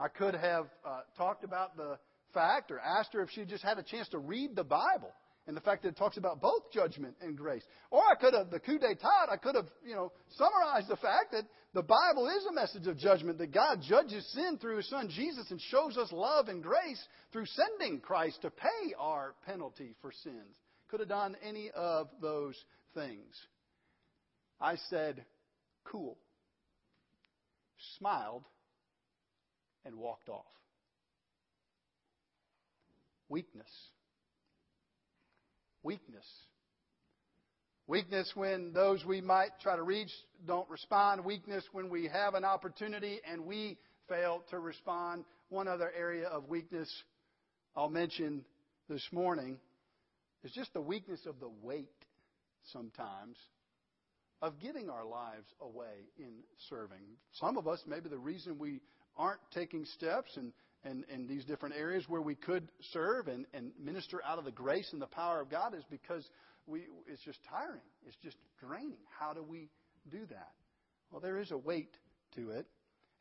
I 0.00 0.08
could 0.08 0.34
have 0.34 0.66
uh, 0.84 1.00
talked 1.16 1.44
about 1.44 1.76
the 1.76 1.98
fact 2.32 2.70
or 2.70 2.80
asked 2.80 3.12
her 3.12 3.22
if 3.22 3.30
she 3.30 3.44
just 3.44 3.62
had 3.62 3.78
a 3.78 3.82
chance 3.82 4.08
to 4.08 4.18
read 4.18 4.56
the 4.56 4.64
Bible 4.64 5.12
and 5.46 5.56
the 5.56 5.60
fact 5.60 5.82
that 5.82 5.90
it 5.90 5.96
talks 5.96 6.16
about 6.16 6.40
both 6.40 6.72
judgment 6.72 7.14
and 7.20 7.36
grace. 7.36 7.62
Or 7.90 8.00
I 8.00 8.14
could 8.14 8.32
have, 8.34 8.50
the 8.50 8.60
coup 8.60 8.78
d'etat, 8.78 9.28
I 9.30 9.36
could 9.36 9.54
have, 9.54 9.66
you 9.86 9.94
know, 9.94 10.12
summarized 10.36 10.88
the 10.88 10.96
fact 10.96 11.32
that 11.32 11.44
the 11.74 11.82
Bible 11.82 12.28
is 12.28 12.46
a 12.46 12.52
message 12.52 12.86
of 12.86 12.96
judgment, 12.96 13.38
that 13.38 13.52
God 13.52 13.80
judges 13.86 14.26
sin 14.32 14.58
through 14.58 14.78
His 14.78 14.88
Son 14.88 15.08
Jesus 15.10 15.50
and 15.50 15.60
shows 15.60 15.98
us 15.98 16.10
love 16.12 16.48
and 16.48 16.62
grace 16.62 17.02
through 17.32 17.46
sending 17.46 18.00
Christ 18.00 18.40
to 18.42 18.50
pay 18.50 18.94
our 18.98 19.34
penalty 19.46 19.94
for 20.00 20.12
sins. 20.22 20.56
Could 20.88 21.00
have 21.00 21.08
done 21.08 21.36
any 21.46 21.70
of 21.74 22.08
those 22.22 22.54
things. 22.94 23.34
I 24.60 24.76
said, 24.88 25.24
cool, 25.84 26.16
smiled, 27.98 28.44
and 29.84 29.96
walked 29.96 30.28
off. 30.28 30.44
Weakness 33.28 33.68
weakness. 35.84 36.26
Weakness 37.86 38.32
when 38.34 38.72
those 38.72 39.04
we 39.04 39.20
might 39.20 39.50
try 39.62 39.76
to 39.76 39.82
reach 39.82 40.10
don't 40.46 40.68
respond. 40.68 41.24
Weakness 41.24 41.62
when 41.72 41.90
we 41.90 42.08
have 42.08 42.34
an 42.34 42.44
opportunity 42.44 43.20
and 43.30 43.44
we 43.44 43.76
fail 44.08 44.42
to 44.50 44.58
respond. 44.58 45.24
One 45.50 45.68
other 45.68 45.92
area 45.96 46.26
of 46.26 46.48
weakness 46.48 46.90
I'll 47.76 47.90
mention 47.90 48.44
this 48.88 49.06
morning 49.12 49.58
is 50.42 50.52
just 50.52 50.72
the 50.72 50.80
weakness 50.80 51.20
of 51.26 51.40
the 51.40 51.50
weight 51.62 51.88
sometimes 52.72 53.36
of 54.40 54.58
giving 54.60 54.88
our 54.88 55.04
lives 55.04 55.46
away 55.60 56.08
in 56.18 56.32
serving. 56.68 57.02
Some 57.32 57.56
of 57.56 57.68
us, 57.68 57.82
maybe 57.86 58.08
the 58.08 58.18
reason 58.18 58.58
we 58.58 58.80
aren't 59.16 59.40
taking 59.52 59.84
steps 59.84 60.36
and 60.36 60.52
and, 60.84 61.04
and 61.12 61.28
these 61.28 61.44
different 61.44 61.74
areas 61.76 62.04
where 62.08 62.22
we 62.22 62.34
could 62.34 62.68
serve 62.92 63.28
and, 63.28 63.46
and 63.54 63.72
minister 63.82 64.20
out 64.26 64.38
of 64.38 64.44
the 64.44 64.52
grace 64.52 64.88
and 64.92 65.00
the 65.00 65.06
power 65.06 65.40
of 65.40 65.50
God 65.50 65.74
is 65.74 65.84
because 65.90 66.28
we, 66.66 66.82
it's 67.06 67.22
just 67.24 67.38
tiring. 67.48 67.80
It's 68.06 68.16
just 68.22 68.36
draining. 68.60 68.98
How 69.18 69.32
do 69.32 69.42
we 69.42 69.68
do 70.10 70.20
that? 70.30 70.52
Well, 71.10 71.20
there 71.20 71.38
is 71.38 71.50
a 71.50 71.58
weight 71.58 71.94
to 72.36 72.50
it. 72.50 72.66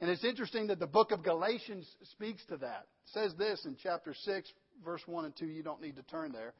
And 0.02 0.10
it's 0.10 0.23
interesting 0.23 0.67
that 0.67 0.80
the 0.80 0.88
book 0.88 1.12
of 1.12 1.23
Galatians 1.23 1.88
speaks 2.12 2.43
to 2.45 2.58
that. 2.58 2.88
It 3.06 3.13
says 3.13 3.34
this 3.38 3.63
in 3.65 3.78
chapter 3.82 4.13
6, 4.13 4.52
verse 4.84 5.02
1 5.06 5.26
and 5.26 5.36
2. 5.38 5.45
You 5.45 5.63
don't 5.63 5.82
need 5.82 5.95
to 5.95 6.04
turn 6.04 6.32
there. 6.32 6.54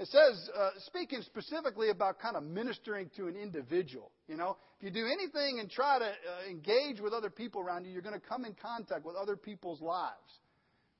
It 0.00 0.08
says, 0.08 0.48
uh, 0.58 0.70
speaking 0.86 1.20
specifically 1.20 1.90
about 1.90 2.18
kind 2.20 2.34
of 2.34 2.42
ministering 2.42 3.10
to 3.16 3.26
an 3.26 3.36
individual. 3.36 4.10
You 4.28 4.38
know, 4.38 4.56
if 4.78 4.84
you 4.86 4.90
do 4.90 5.06
anything 5.06 5.60
and 5.60 5.70
try 5.70 5.98
to 5.98 6.06
uh, 6.06 6.48
engage 6.48 7.00
with 7.00 7.12
other 7.12 7.28
people 7.28 7.60
around 7.60 7.84
you, 7.84 7.92
you're 7.92 8.00
going 8.00 8.18
to 8.18 8.26
come 8.26 8.46
in 8.46 8.54
contact 8.54 9.04
with 9.04 9.14
other 9.14 9.36
people's 9.36 9.82
lives. 9.82 10.40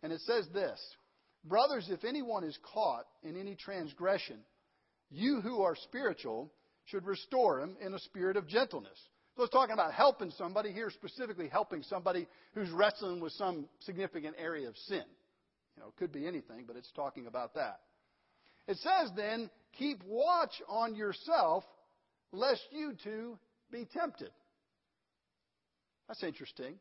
And 0.03 0.13
it 0.13 0.21
says 0.27 0.47
this 0.53 0.79
Brothers, 1.47 1.89
if 1.89 2.05
anyone 2.05 2.45
is 2.45 2.59
caught 2.75 3.07
in 3.23 3.41
any 3.41 3.55
transgression, 3.55 4.37
you 5.11 5.41
who 5.41 5.63
are 5.63 5.77
spiritual 5.77 6.53
should 6.85 7.07
restore 7.07 7.63
him 7.63 7.79
in 7.81 7.95
a 7.95 7.99
spirit 8.01 8.37
of 8.37 8.47
gentleness. 8.47 8.99
So 9.39 9.45
it's 9.45 9.53
talking 9.53 9.73
about 9.73 9.95
helping 9.95 10.31
somebody 10.33 10.73
here, 10.73 10.91
specifically 10.91 11.49
helping 11.49 11.83
somebody 11.85 12.29
who's 12.53 12.69
wrestling 12.69 13.21
with 13.21 13.33
some 13.33 13.67
significant 13.79 14.37
area 14.39 14.69
of 14.69 14.77
sin. 14.77 15.05
You 15.77 15.85
know, 15.85 15.89
it 15.89 15.97
could 15.97 16.13
be 16.13 16.27
anything, 16.27 16.65
but 16.67 16.77
it's 16.77 16.93
talking 16.95 17.27
about 17.27 17.55
that. 17.55 17.81
It 18.68 18.77
says 18.79 19.11
then, 19.16 19.51
keep 19.79 20.03
watch 20.05 20.62
on 20.68 20.94
yourself, 20.94 21.64
lest 22.33 22.62
you 22.70 22.94
too 23.03 23.38
be 23.73 23.87
tempted. 23.92 24.31
That's 26.09 26.23
interesting. 26.23 26.75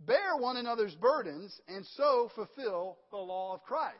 Bear 0.00 0.36
one 0.38 0.56
another's 0.56 0.94
burdens, 0.96 1.58
and 1.68 1.86
so 1.96 2.30
fulfill 2.34 2.98
the 3.10 3.16
law 3.16 3.54
of 3.54 3.62
Christ. 3.62 3.96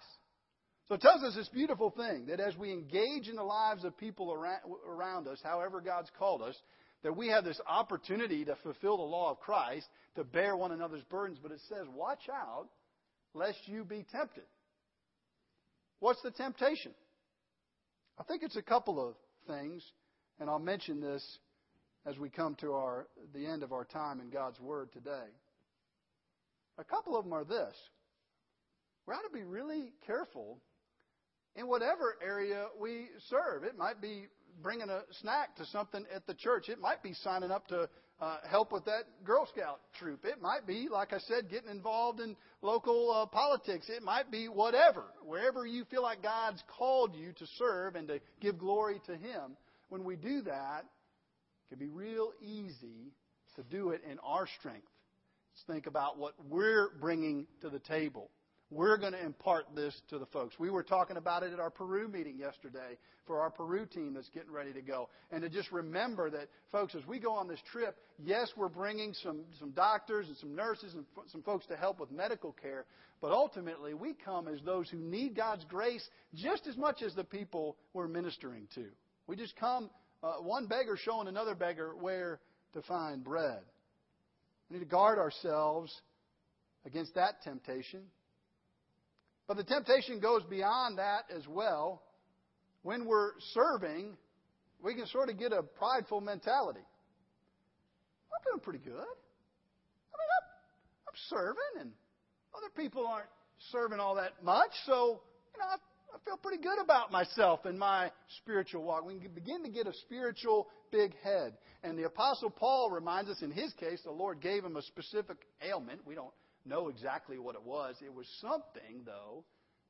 So 0.88 0.96
it 0.96 1.00
tells 1.00 1.22
us 1.22 1.34
this 1.34 1.48
beautiful 1.48 1.90
thing 1.90 2.26
that 2.26 2.40
as 2.40 2.56
we 2.56 2.70
engage 2.70 3.28
in 3.28 3.36
the 3.36 3.42
lives 3.42 3.84
of 3.84 3.96
people 3.96 4.32
around 4.32 5.28
us, 5.28 5.40
however 5.42 5.80
God's 5.80 6.10
called 6.18 6.42
us, 6.42 6.56
that 7.02 7.16
we 7.16 7.28
have 7.28 7.44
this 7.44 7.60
opportunity 7.66 8.44
to 8.44 8.56
fulfill 8.62 8.96
the 8.96 9.02
law 9.02 9.30
of 9.30 9.40
Christ, 9.40 9.86
to 10.16 10.24
bear 10.24 10.56
one 10.56 10.72
another's 10.72 11.04
burdens. 11.04 11.38
But 11.42 11.52
it 11.52 11.60
says, 11.68 11.86
watch 11.94 12.28
out 12.30 12.68
lest 13.34 13.58
you 13.66 13.84
be 13.84 14.04
tempted. 14.12 14.44
What's 16.04 16.20
the 16.20 16.32
temptation? 16.32 16.92
I 18.18 18.24
think 18.24 18.42
it's 18.42 18.56
a 18.56 18.62
couple 18.62 19.00
of 19.02 19.14
things, 19.46 19.82
and 20.38 20.50
I'll 20.50 20.58
mention 20.58 21.00
this 21.00 21.24
as 22.04 22.18
we 22.18 22.28
come 22.28 22.56
to 22.56 22.74
our, 22.74 23.06
the 23.32 23.46
end 23.46 23.62
of 23.62 23.72
our 23.72 23.86
time 23.86 24.20
in 24.20 24.28
God's 24.28 24.60
Word 24.60 24.92
today. 24.92 25.30
A 26.76 26.84
couple 26.84 27.16
of 27.16 27.24
them 27.24 27.32
are 27.32 27.44
this. 27.44 27.74
We 29.06 29.14
ought 29.14 29.22
to 29.22 29.32
be 29.32 29.44
really 29.44 29.94
careful 30.06 30.58
in 31.56 31.68
whatever 31.68 32.16
area 32.22 32.66
we 32.78 33.06
serve. 33.30 33.64
It 33.64 33.78
might 33.78 34.02
be 34.02 34.26
bringing 34.62 34.90
a 34.90 35.04
snack 35.22 35.56
to 35.56 35.64
something 35.64 36.04
at 36.14 36.26
the 36.26 36.34
church. 36.34 36.68
It 36.68 36.82
might 36.82 37.02
be 37.02 37.14
signing 37.14 37.50
up 37.50 37.66
to 37.68 37.88
uh, 38.20 38.38
help 38.48 38.72
with 38.72 38.84
that 38.84 39.04
Girl 39.24 39.46
Scout 39.52 39.80
troop. 39.98 40.24
It 40.24 40.40
might 40.40 40.66
be, 40.66 40.88
like 40.90 41.12
I 41.12 41.18
said, 41.18 41.50
getting 41.50 41.70
involved 41.70 42.20
in 42.20 42.36
local 42.62 43.10
uh, 43.10 43.26
politics. 43.26 43.86
It 43.88 44.02
might 44.02 44.30
be 44.30 44.48
whatever. 44.48 45.04
Wherever 45.24 45.66
you 45.66 45.84
feel 45.84 46.02
like 46.02 46.22
God's 46.22 46.62
called 46.78 47.14
you 47.14 47.32
to 47.32 47.46
serve 47.58 47.96
and 47.96 48.08
to 48.08 48.20
give 48.40 48.58
glory 48.58 49.00
to 49.06 49.16
Him, 49.16 49.56
when 49.88 50.04
we 50.04 50.16
do 50.16 50.42
that, 50.42 50.84
it 50.84 51.68
can 51.68 51.78
be 51.78 51.88
real 51.88 52.32
easy 52.40 53.12
to 53.56 53.62
do 53.62 53.90
it 53.90 54.02
in 54.10 54.18
our 54.20 54.46
strength. 54.58 54.86
Let's 55.52 55.64
think 55.66 55.86
about 55.86 56.18
what 56.18 56.34
we're 56.48 56.90
bringing 57.00 57.46
to 57.60 57.70
the 57.70 57.78
table. 57.78 58.30
We're 58.70 58.96
going 58.96 59.12
to 59.12 59.24
impart 59.24 59.66
this 59.74 59.94
to 60.08 60.18
the 60.18 60.26
folks. 60.26 60.58
We 60.58 60.70
were 60.70 60.82
talking 60.82 61.16
about 61.16 61.42
it 61.42 61.52
at 61.52 61.60
our 61.60 61.70
Peru 61.70 62.08
meeting 62.08 62.38
yesterday 62.38 62.98
for 63.26 63.40
our 63.40 63.50
Peru 63.50 63.86
team 63.86 64.14
that's 64.14 64.28
getting 64.30 64.50
ready 64.50 64.72
to 64.72 64.82
go. 64.82 65.08
And 65.30 65.42
to 65.42 65.48
just 65.48 65.70
remember 65.70 66.30
that, 66.30 66.48
folks, 66.72 66.94
as 66.94 67.06
we 67.06 67.18
go 67.18 67.32
on 67.32 67.46
this 67.46 67.60
trip, 67.70 67.96
yes, 68.22 68.50
we're 68.56 68.68
bringing 68.68 69.14
some, 69.14 69.42
some 69.58 69.70
doctors 69.70 70.28
and 70.28 70.36
some 70.38 70.54
nurses 70.54 70.94
and 70.94 71.04
some 71.30 71.42
folks 71.42 71.66
to 71.66 71.76
help 71.76 72.00
with 72.00 72.10
medical 72.10 72.52
care, 72.52 72.84
but 73.20 73.32
ultimately 73.32 73.94
we 73.94 74.14
come 74.24 74.48
as 74.48 74.60
those 74.64 74.88
who 74.90 74.98
need 74.98 75.36
God's 75.36 75.64
grace 75.64 76.06
just 76.34 76.66
as 76.66 76.76
much 76.76 77.02
as 77.02 77.14
the 77.14 77.24
people 77.24 77.76
we're 77.92 78.08
ministering 78.08 78.66
to. 78.74 78.86
We 79.26 79.36
just 79.36 79.56
come, 79.56 79.90
uh, 80.22 80.34
one 80.34 80.66
beggar 80.66 80.98
showing 81.02 81.28
another 81.28 81.54
beggar 81.54 81.94
where 81.98 82.40
to 82.72 82.82
find 82.82 83.22
bread. 83.22 83.60
We 84.68 84.78
need 84.78 84.84
to 84.84 84.90
guard 84.90 85.18
ourselves 85.18 85.94
against 86.84 87.14
that 87.14 87.42
temptation. 87.42 88.02
But 89.46 89.56
the 89.56 89.64
temptation 89.64 90.20
goes 90.20 90.42
beyond 90.44 90.98
that 90.98 91.24
as 91.34 91.46
well. 91.46 92.02
When 92.82 93.06
we're 93.06 93.32
serving, 93.52 94.16
we 94.82 94.94
can 94.94 95.06
sort 95.06 95.30
of 95.30 95.38
get 95.38 95.52
a 95.52 95.62
prideful 95.62 96.20
mentality. 96.20 96.80
I'm 96.80 98.52
doing 98.52 98.60
pretty 98.60 98.78
good. 98.78 98.92
I 98.92 100.14
mean, 100.18 100.30
I'm, 100.40 100.46
I'm 101.08 101.18
serving, 101.28 101.80
and 101.80 101.92
other 102.56 102.68
people 102.76 103.06
aren't 103.06 103.28
serving 103.70 104.00
all 104.00 104.16
that 104.16 104.42
much, 104.42 104.70
so, 104.86 105.20
you 105.52 105.60
know, 105.60 105.66
I, 105.66 105.76
I 106.14 106.18
feel 106.24 106.36
pretty 106.36 106.62
good 106.62 106.78
about 106.82 107.10
myself 107.10 107.64
and 107.64 107.78
my 107.78 108.10
spiritual 108.38 108.82
walk. 108.82 109.04
We 109.06 109.18
can 109.18 109.32
begin 109.32 109.62
to 109.64 109.70
get 109.70 109.86
a 109.86 109.92
spiritual 110.04 110.68
big 110.90 111.14
head. 111.22 111.54
And 111.82 111.98
the 111.98 112.04
Apostle 112.04 112.50
Paul 112.50 112.90
reminds 112.90 113.30
us 113.30 113.42
in 113.42 113.50
his 113.50 113.72
case, 113.74 114.00
the 114.04 114.10
Lord 114.10 114.40
gave 114.40 114.64
him 114.64 114.76
a 114.76 114.82
specific 114.82 115.38
ailment. 115.62 116.00
We 116.06 116.14
don't 116.14 116.32
know 116.64 116.88
exactly 116.88 117.38
what 117.38 117.54
it 117.54 117.62
was. 117.62 117.96
It 118.04 118.12
was 118.12 118.26
something, 118.40 119.02
though, 119.04 119.44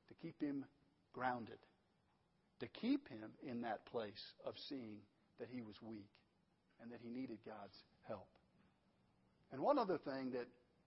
to 0.09 0.15
keep 0.15 0.41
him 0.41 0.65
grounded, 1.13 1.59
to 2.61 2.67
keep 2.67 3.09
him 3.09 3.31
in 3.49 3.63
that 3.63 3.87
place 3.87 4.33
of 4.45 4.55
seeing 4.69 4.99
that 5.39 5.49
he 5.51 5.63
was 5.63 5.75
weak 5.83 6.11
and 6.83 6.91
that 6.93 7.01
he 7.03 7.11
needed 7.11 7.39
God's 7.47 7.77
help. 8.07 8.29
And 9.53 9.61
one 9.63 9.79
other 9.79 9.99
thing 9.99 10.33
that 10.33 10.47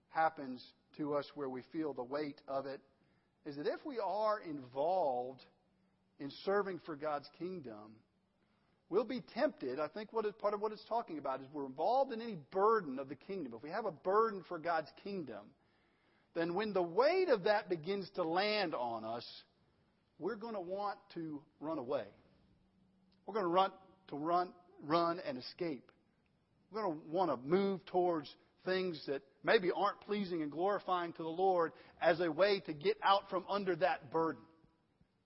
happens 0.09 0.63
to 0.97 1.15
us 1.15 1.25
where 1.35 1.49
we 1.49 1.61
feel 1.71 1.93
the 1.93 2.03
weight 2.03 2.41
of 2.47 2.65
it 2.65 2.81
is 3.45 3.55
that 3.55 3.67
if 3.67 3.85
we 3.85 3.99
are 3.99 4.39
involved 4.41 5.45
in 6.19 6.31
serving 6.43 6.81
for 6.85 6.95
God's 6.95 7.29
kingdom, 7.39 7.95
we'll 8.89 9.05
be 9.05 9.21
tempted. 9.33 9.79
I 9.79 9.87
think 9.87 10.11
what 10.11 10.25
is, 10.25 10.33
part 10.41 10.53
of 10.53 10.61
what 10.61 10.71
it's 10.71 10.83
talking 10.85 11.17
about 11.17 11.41
is 11.41 11.47
we're 11.53 11.65
involved 11.65 12.11
in 12.11 12.21
any 12.21 12.37
burden 12.51 12.99
of 12.99 13.09
the 13.09 13.15
kingdom. 13.15 13.53
If 13.55 13.63
we 13.63 13.69
have 13.69 13.85
a 13.85 13.91
burden 13.91 14.43
for 14.47 14.57
God's 14.57 14.91
kingdom, 15.03 15.45
then 16.37 16.53
when 16.53 16.71
the 16.71 16.83
weight 16.83 17.29
of 17.29 17.45
that 17.45 17.67
begins 17.67 18.07
to 18.13 18.23
land 18.23 18.75
on 18.75 19.03
us, 19.03 19.25
we're 20.19 20.35
going 20.35 20.53
to 20.53 20.61
want 20.61 20.99
to 21.15 21.41
run 21.59 21.79
away. 21.79 22.05
We're 23.25 23.33
going 23.33 23.45
to 23.45 23.51
run 23.51 23.71
to 24.09 24.15
run, 24.15 24.49
run 24.85 25.19
and 25.27 25.39
escape. 25.39 25.91
We're 26.71 26.83
going 26.83 26.93
to 26.93 27.01
want 27.09 27.31
to 27.31 27.37
move 27.37 27.83
towards 27.87 28.29
things 28.65 29.01
that 29.07 29.23
maybe 29.43 29.71
aren't 29.75 29.99
pleasing 30.01 30.43
and 30.43 30.51
glorifying 30.51 31.11
to 31.13 31.23
the 31.23 31.29
Lord 31.29 31.71
as 32.01 32.19
a 32.19 32.31
way 32.31 32.61
to 32.67 32.73
get 32.73 32.97
out 33.01 33.29
from 33.31 33.43
under 33.49 33.75
that 33.77 34.11
burden. 34.11 34.43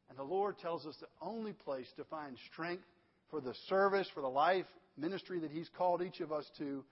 And 0.10 0.18
the 0.18 0.24
Lord 0.24 0.60
tells 0.60 0.86
us 0.86 0.96
the 1.02 1.08
only 1.22 1.52
place 1.52 1.88
to 1.98 2.06
find 2.06 2.38
strength 2.54 2.86
for 3.30 3.42
the 3.42 3.54
service, 3.68 4.08
for 4.14 4.22
the 4.22 4.30
life 4.30 4.66
ministry 4.98 5.40
that 5.40 5.52
He's 5.52 5.70
called 5.78 6.02
each 6.02 6.22
of 6.22 6.32
us 6.32 6.50
to, 6.58 6.86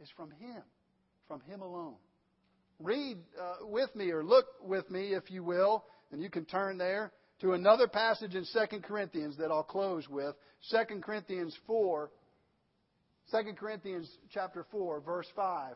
is 0.00 0.08
from 0.16 0.30
Him, 0.30 0.62
from 1.26 1.40
Him 1.40 1.60
alone 1.60 1.96
read 2.84 3.18
uh, 3.40 3.66
with 3.66 3.94
me 3.96 4.10
or 4.10 4.22
look 4.22 4.46
with 4.62 4.90
me, 4.90 5.14
if 5.14 5.30
you 5.30 5.42
will, 5.42 5.84
and 6.12 6.22
you 6.22 6.30
can 6.30 6.44
turn 6.44 6.78
there 6.78 7.12
to 7.40 7.52
another 7.52 7.88
passage 7.88 8.34
in 8.34 8.44
2 8.44 8.80
Corinthians 8.80 9.36
that 9.38 9.50
I'll 9.50 9.62
close 9.62 10.08
with. 10.08 10.34
2 10.70 11.00
Corinthians 11.00 11.56
4, 11.66 12.10
2 13.30 13.38
Corinthians 13.58 14.08
chapter 14.32 14.66
4, 14.70 15.00
verse 15.00 15.26
5. 15.34 15.74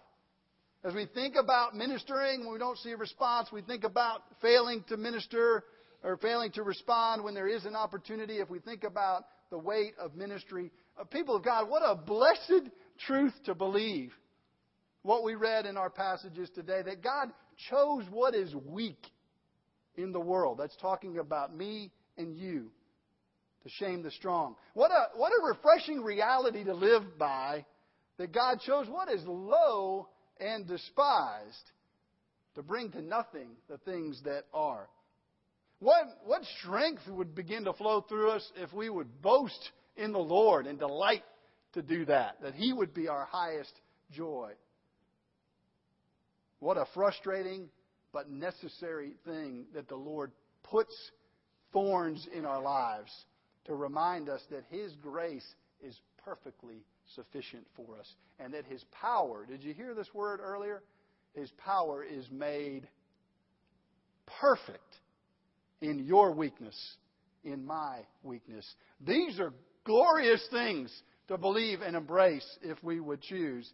As 0.84 0.94
we 0.94 1.06
think 1.06 1.34
about 1.34 1.74
ministering, 1.74 2.40
when 2.40 2.52
we 2.52 2.58
don't 2.58 2.78
see 2.78 2.92
a 2.92 2.96
response, 2.96 3.48
we 3.50 3.62
think 3.62 3.84
about 3.84 4.22
failing 4.40 4.84
to 4.88 4.96
minister 4.96 5.64
or 6.04 6.16
failing 6.18 6.52
to 6.52 6.62
respond 6.62 7.24
when 7.24 7.34
there 7.34 7.48
is 7.48 7.64
an 7.64 7.74
opportunity. 7.74 8.38
If 8.38 8.48
we 8.48 8.60
think 8.60 8.84
about 8.84 9.24
the 9.50 9.58
weight 9.58 9.94
of 9.98 10.14
ministry, 10.14 10.70
uh, 10.98 11.04
people 11.04 11.34
of 11.34 11.42
God, 11.42 11.68
what 11.68 11.82
a 11.84 11.96
blessed 11.96 12.70
truth 13.06 13.34
to 13.46 13.54
believe 13.54 14.12
what 15.08 15.24
we 15.24 15.34
read 15.34 15.64
in 15.64 15.78
our 15.78 15.88
passages 15.88 16.50
today 16.54 16.82
that 16.84 17.02
God 17.02 17.30
chose 17.70 18.04
what 18.10 18.34
is 18.34 18.54
weak 18.66 19.06
in 19.96 20.12
the 20.12 20.20
world. 20.20 20.58
That's 20.60 20.76
talking 20.76 21.16
about 21.16 21.56
me 21.56 21.90
and 22.18 22.36
you 22.36 22.70
to 23.62 23.70
shame 23.70 24.02
the 24.02 24.10
strong. 24.10 24.54
What 24.74 24.90
a, 24.90 25.16
what 25.16 25.32
a 25.32 25.46
refreshing 25.46 26.02
reality 26.02 26.62
to 26.64 26.74
live 26.74 27.18
by 27.18 27.64
that 28.18 28.34
God 28.34 28.60
chose 28.60 28.86
what 28.86 29.10
is 29.10 29.22
low 29.26 30.08
and 30.38 30.68
despised 30.68 31.72
to 32.54 32.62
bring 32.62 32.90
to 32.90 33.00
nothing 33.00 33.52
the 33.70 33.78
things 33.78 34.20
that 34.26 34.44
are. 34.52 34.90
What, 35.78 36.04
what 36.26 36.42
strength 36.60 37.08
would 37.08 37.34
begin 37.34 37.64
to 37.64 37.72
flow 37.72 38.02
through 38.02 38.32
us 38.32 38.46
if 38.56 38.74
we 38.74 38.90
would 38.90 39.22
boast 39.22 39.70
in 39.96 40.12
the 40.12 40.18
Lord 40.18 40.66
and 40.66 40.78
delight 40.78 41.24
to 41.72 41.80
do 41.80 42.04
that, 42.04 42.42
that 42.42 42.54
He 42.54 42.74
would 42.74 42.92
be 42.92 43.08
our 43.08 43.24
highest 43.24 43.72
joy. 44.12 44.52
What 46.60 46.76
a 46.76 46.86
frustrating 46.94 47.68
but 48.12 48.30
necessary 48.30 49.12
thing 49.24 49.66
that 49.74 49.88
the 49.88 49.96
Lord 49.96 50.32
puts 50.62 50.94
thorns 51.72 52.26
in 52.34 52.44
our 52.44 52.62
lives 52.62 53.10
to 53.66 53.74
remind 53.74 54.28
us 54.28 54.42
that 54.50 54.64
His 54.70 54.94
grace 54.96 55.46
is 55.80 55.98
perfectly 56.24 56.84
sufficient 57.14 57.66
for 57.76 57.98
us 57.98 58.12
and 58.38 58.54
that 58.54 58.64
His 58.64 58.84
power, 58.92 59.46
did 59.46 59.62
you 59.62 59.74
hear 59.74 59.94
this 59.94 60.12
word 60.14 60.40
earlier? 60.42 60.82
His 61.34 61.50
power 61.58 62.02
is 62.02 62.26
made 62.30 62.88
perfect 64.40 64.96
in 65.80 66.04
your 66.04 66.32
weakness, 66.32 66.76
in 67.44 67.64
my 67.64 68.00
weakness. 68.22 68.66
These 69.06 69.38
are 69.38 69.52
glorious 69.84 70.44
things 70.50 70.92
to 71.28 71.38
believe 71.38 71.82
and 71.82 71.94
embrace 71.94 72.46
if 72.62 72.82
we 72.82 73.00
would 73.00 73.20
choose. 73.20 73.70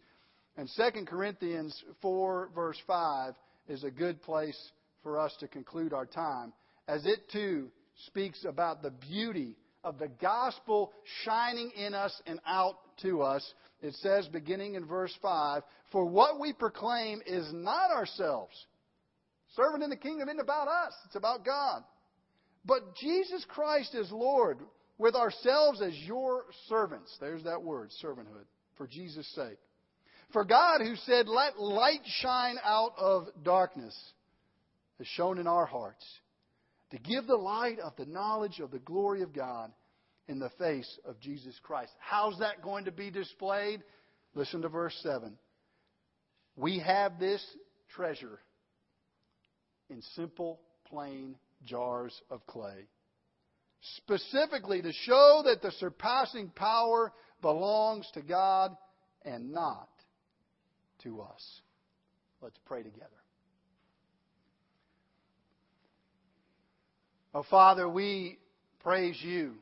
And 0.57 0.69
2 0.75 1.05
Corinthians 1.05 1.83
4, 2.01 2.49
verse 2.55 2.77
5, 2.87 3.33
is 3.67 3.83
a 3.83 3.91
good 3.91 4.21
place 4.21 4.57
for 5.03 5.19
us 5.19 5.35
to 5.39 5.47
conclude 5.47 5.93
our 5.93 6.05
time, 6.05 6.53
as 6.87 7.05
it 7.05 7.29
too 7.31 7.69
speaks 8.07 8.45
about 8.45 8.81
the 8.81 8.91
beauty 8.91 9.55
of 9.83 9.99
the 9.99 10.09
gospel 10.21 10.91
shining 11.23 11.71
in 11.75 11.93
us 11.93 12.21
and 12.25 12.39
out 12.47 12.75
to 13.01 13.21
us. 13.21 13.53
It 13.81 13.93
says, 13.95 14.27
beginning 14.27 14.75
in 14.75 14.85
verse 14.85 15.13
5, 15.21 15.61
For 15.91 16.05
what 16.05 16.39
we 16.39 16.53
proclaim 16.53 17.21
is 17.25 17.47
not 17.53 17.91
ourselves. 17.91 18.53
Serving 19.55 19.83
in 19.83 19.89
the 19.89 19.95
kingdom 19.95 20.27
isn't 20.27 20.39
about 20.39 20.67
us, 20.67 20.93
it's 21.05 21.15
about 21.15 21.45
God. 21.45 21.83
But 22.65 22.95
Jesus 22.95 23.45
Christ 23.47 23.93
is 23.93 24.11
Lord, 24.11 24.57
with 24.97 25.15
ourselves 25.15 25.81
as 25.81 25.93
your 25.99 26.45
servants. 26.67 27.15
There's 27.19 27.43
that 27.43 27.61
word, 27.61 27.91
servanthood, 28.03 28.45
for 28.75 28.87
Jesus' 28.87 29.27
sake. 29.35 29.57
For 30.33 30.43
God, 30.43 30.81
who 30.81 30.95
said, 31.05 31.27
Let 31.27 31.59
light 31.59 32.01
shine 32.05 32.57
out 32.63 32.93
of 32.97 33.27
darkness, 33.43 33.95
has 34.97 35.07
shown 35.07 35.37
in 35.37 35.47
our 35.47 35.65
hearts 35.65 36.05
to 36.91 36.97
give 36.97 37.27
the 37.27 37.35
light 37.35 37.79
of 37.79 37.93
the 37.97 38.05
knowledge 38.05 38.59
of 38.59 38.71
the 38.71 38.79
glory 38.79 39.21
of 39.21 39.33
God 39.33 39.71
in 40.27 40.39
the 40.39 40.51
face 40.57 40.99
of 41.05 41.19
Jesus 41.19 41.57
Christ. 41.63 41.91
How's 41.99 42.39
that 42.39 42.61
going 42.61 42.85
to 42.85 42.91
be 42.91 43.11
displayed? 43.11 43.83
Listen 44.33 44.61
to 44.61 44.69
verse 44.69 44.97
7. 45.03 45.37
We 46.55 46.79
have 46.79 47.19
this 47.19 47.45
treasure 47.95 48.39
in 49.89 50.01
simple, 50.15 50.59
plain 50.89 51.35
jars 51.65 52.13
of 52.29 52.45
clay, 52.47 52.87
specifically 53.97 54.81
to 54.81 54.91
show 54.91 55.43
that 55.45 55.61
the 55.61 55.71
surpassing 55.73 56.49
power 56.49 57.13
belongs 57.41 58.09
to 58.13 58.21
God 58.21 58.75
and 59.23 59.51
not 59.51 59.89
to 61.05 61.21
us. 61.21 61.61
Let's 62.41 62.57
pray 62.65 62.83
together. 62.83 63.07
Oh, 67.33 67.45
Father, 67.49 67.87
we 67.87 68.37
praise 68.79 69.17
you 69.21 69.53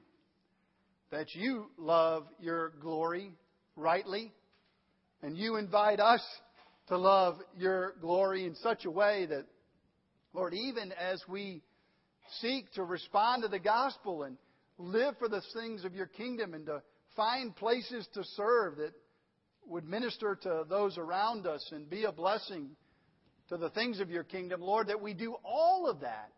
that 1.12 1.36
you 1.36 1.68
love 1.78 2.26
your 2.40 2.74
glory 2.82 3.32
rightly, 3.76 4.32
and 5.22 5.38
you 5.38 5.58
invite 5.58 6.00
us 6.00 6.22
to 6.88 6.98
love 6.98 7.38
your 7.58 7.94
glory 8.02 8.46
in 8.46 8.56
such 8.56 8.86
a 8.86 8.92
way 8.92 9.26
that, 9.28 9.46
Lord, 10.34 10.54
even 10.54 10.92
as 10.92 11.22
we 11.28 11.62
seek 12.42 12.72
to 12.74 12.84
respond 12.84 13.44
to 13.44 13.50
the 13.50 13.60
gospel 13.60 14.24
and 14.24 14.38
live 14.78 15.16
for 15.20 15.30
the 15.30 15.42
things 15.54 15.86
of 15.86 15.94
your 15.94 16.08
kingdom 16.08 16.54
and 16.54 16.66
to 16.66 16.82
find 17.16 17.56
places 17.56 18.08
to 18.14 18.24
serve 18.36 18.78
that 18.78 18.94
would 19.68 19.86
minister 19.86 20.36
to 20.44 20.66
those 20.70 20.98
around 20.98 21.48
us 21.48 21.68
and 21.72 21.90
be 21.90 22.04
a 22.04 22.12
blessing 22.12 22.70
to 23.50 23.58
the 23.58 23.70
things 23.70 24.00
of 24.00 24.10
your 24.10 24.24
kingdom, 24.24 24.62
Lord, 24.62 24.88
that 24.88 25.02
we 25.02 25.14
do 25.14 25.36
all 25.44 25.90
of 25.90 26.02
that 26.02 26.32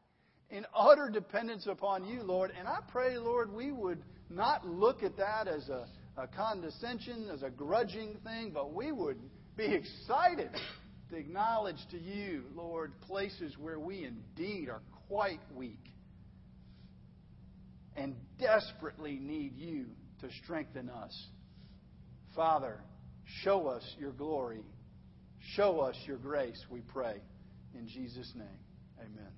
in 0.49 0.65
utter 0.75 1.09
dependence 1.09 1.67
upon 1.67 2.05
you, 2.05 2.23
Lord. 2.23 2.51
And 2.57 2.67
I 2.67 2.79
pray, 2.87 3.17
Lord, 3.17 3.53
we 3.53 3.71
would 3.71 4.01
not 4.29 4.67
look 4.67 5.03
at 5.03 5.17
that 5.17 5.47
as 5.47 5.69
a, 5.69 5.87
a 6.17 6.27
condescension, 6.27 7.29
as 7.33 7.43
a 7.43 7.49
grudging 7.49 8.17
thing, 8.23 8.51
but 8.53 8.73
we 8.73 8.91
would 8.91 9.17
be 9.57 9.65
excited 9.65 10.49
to 11.09 11.15
acknowledge 11.15 11.79
to 11.91 11.99
you, 11.99 12.43
Lord, 12.55 12.99
places 13.01 13.57
where 13.57 13.79
we 13.79 14.05
indeed 14.05 14.69
are 14.69 14.81
quite 15.07 15.39
weak 15.53 15.85
and 17.95 18.15
desperately 18.39 19.17
need 19.21 19.55
you 19.55 19.85
to 20.21 20.29
strengthen 20.43 20.89
us. 20.89 21.27
Father, 22.35 22.81
show 23.43 23.67
us 23.67 23.83
your 23.99 24.11
glory. 24.11 24.63
Show 25.55 25.79
us 25.81 25.95
your 26.05 26.17
grace, 26.17 26.63
we 26.69 26.81
pray. 26.81 27.21
In 27.73 27.87
Jesus' 27.87 28.31
name, 28.35 28.59
amen. 28.99 29.31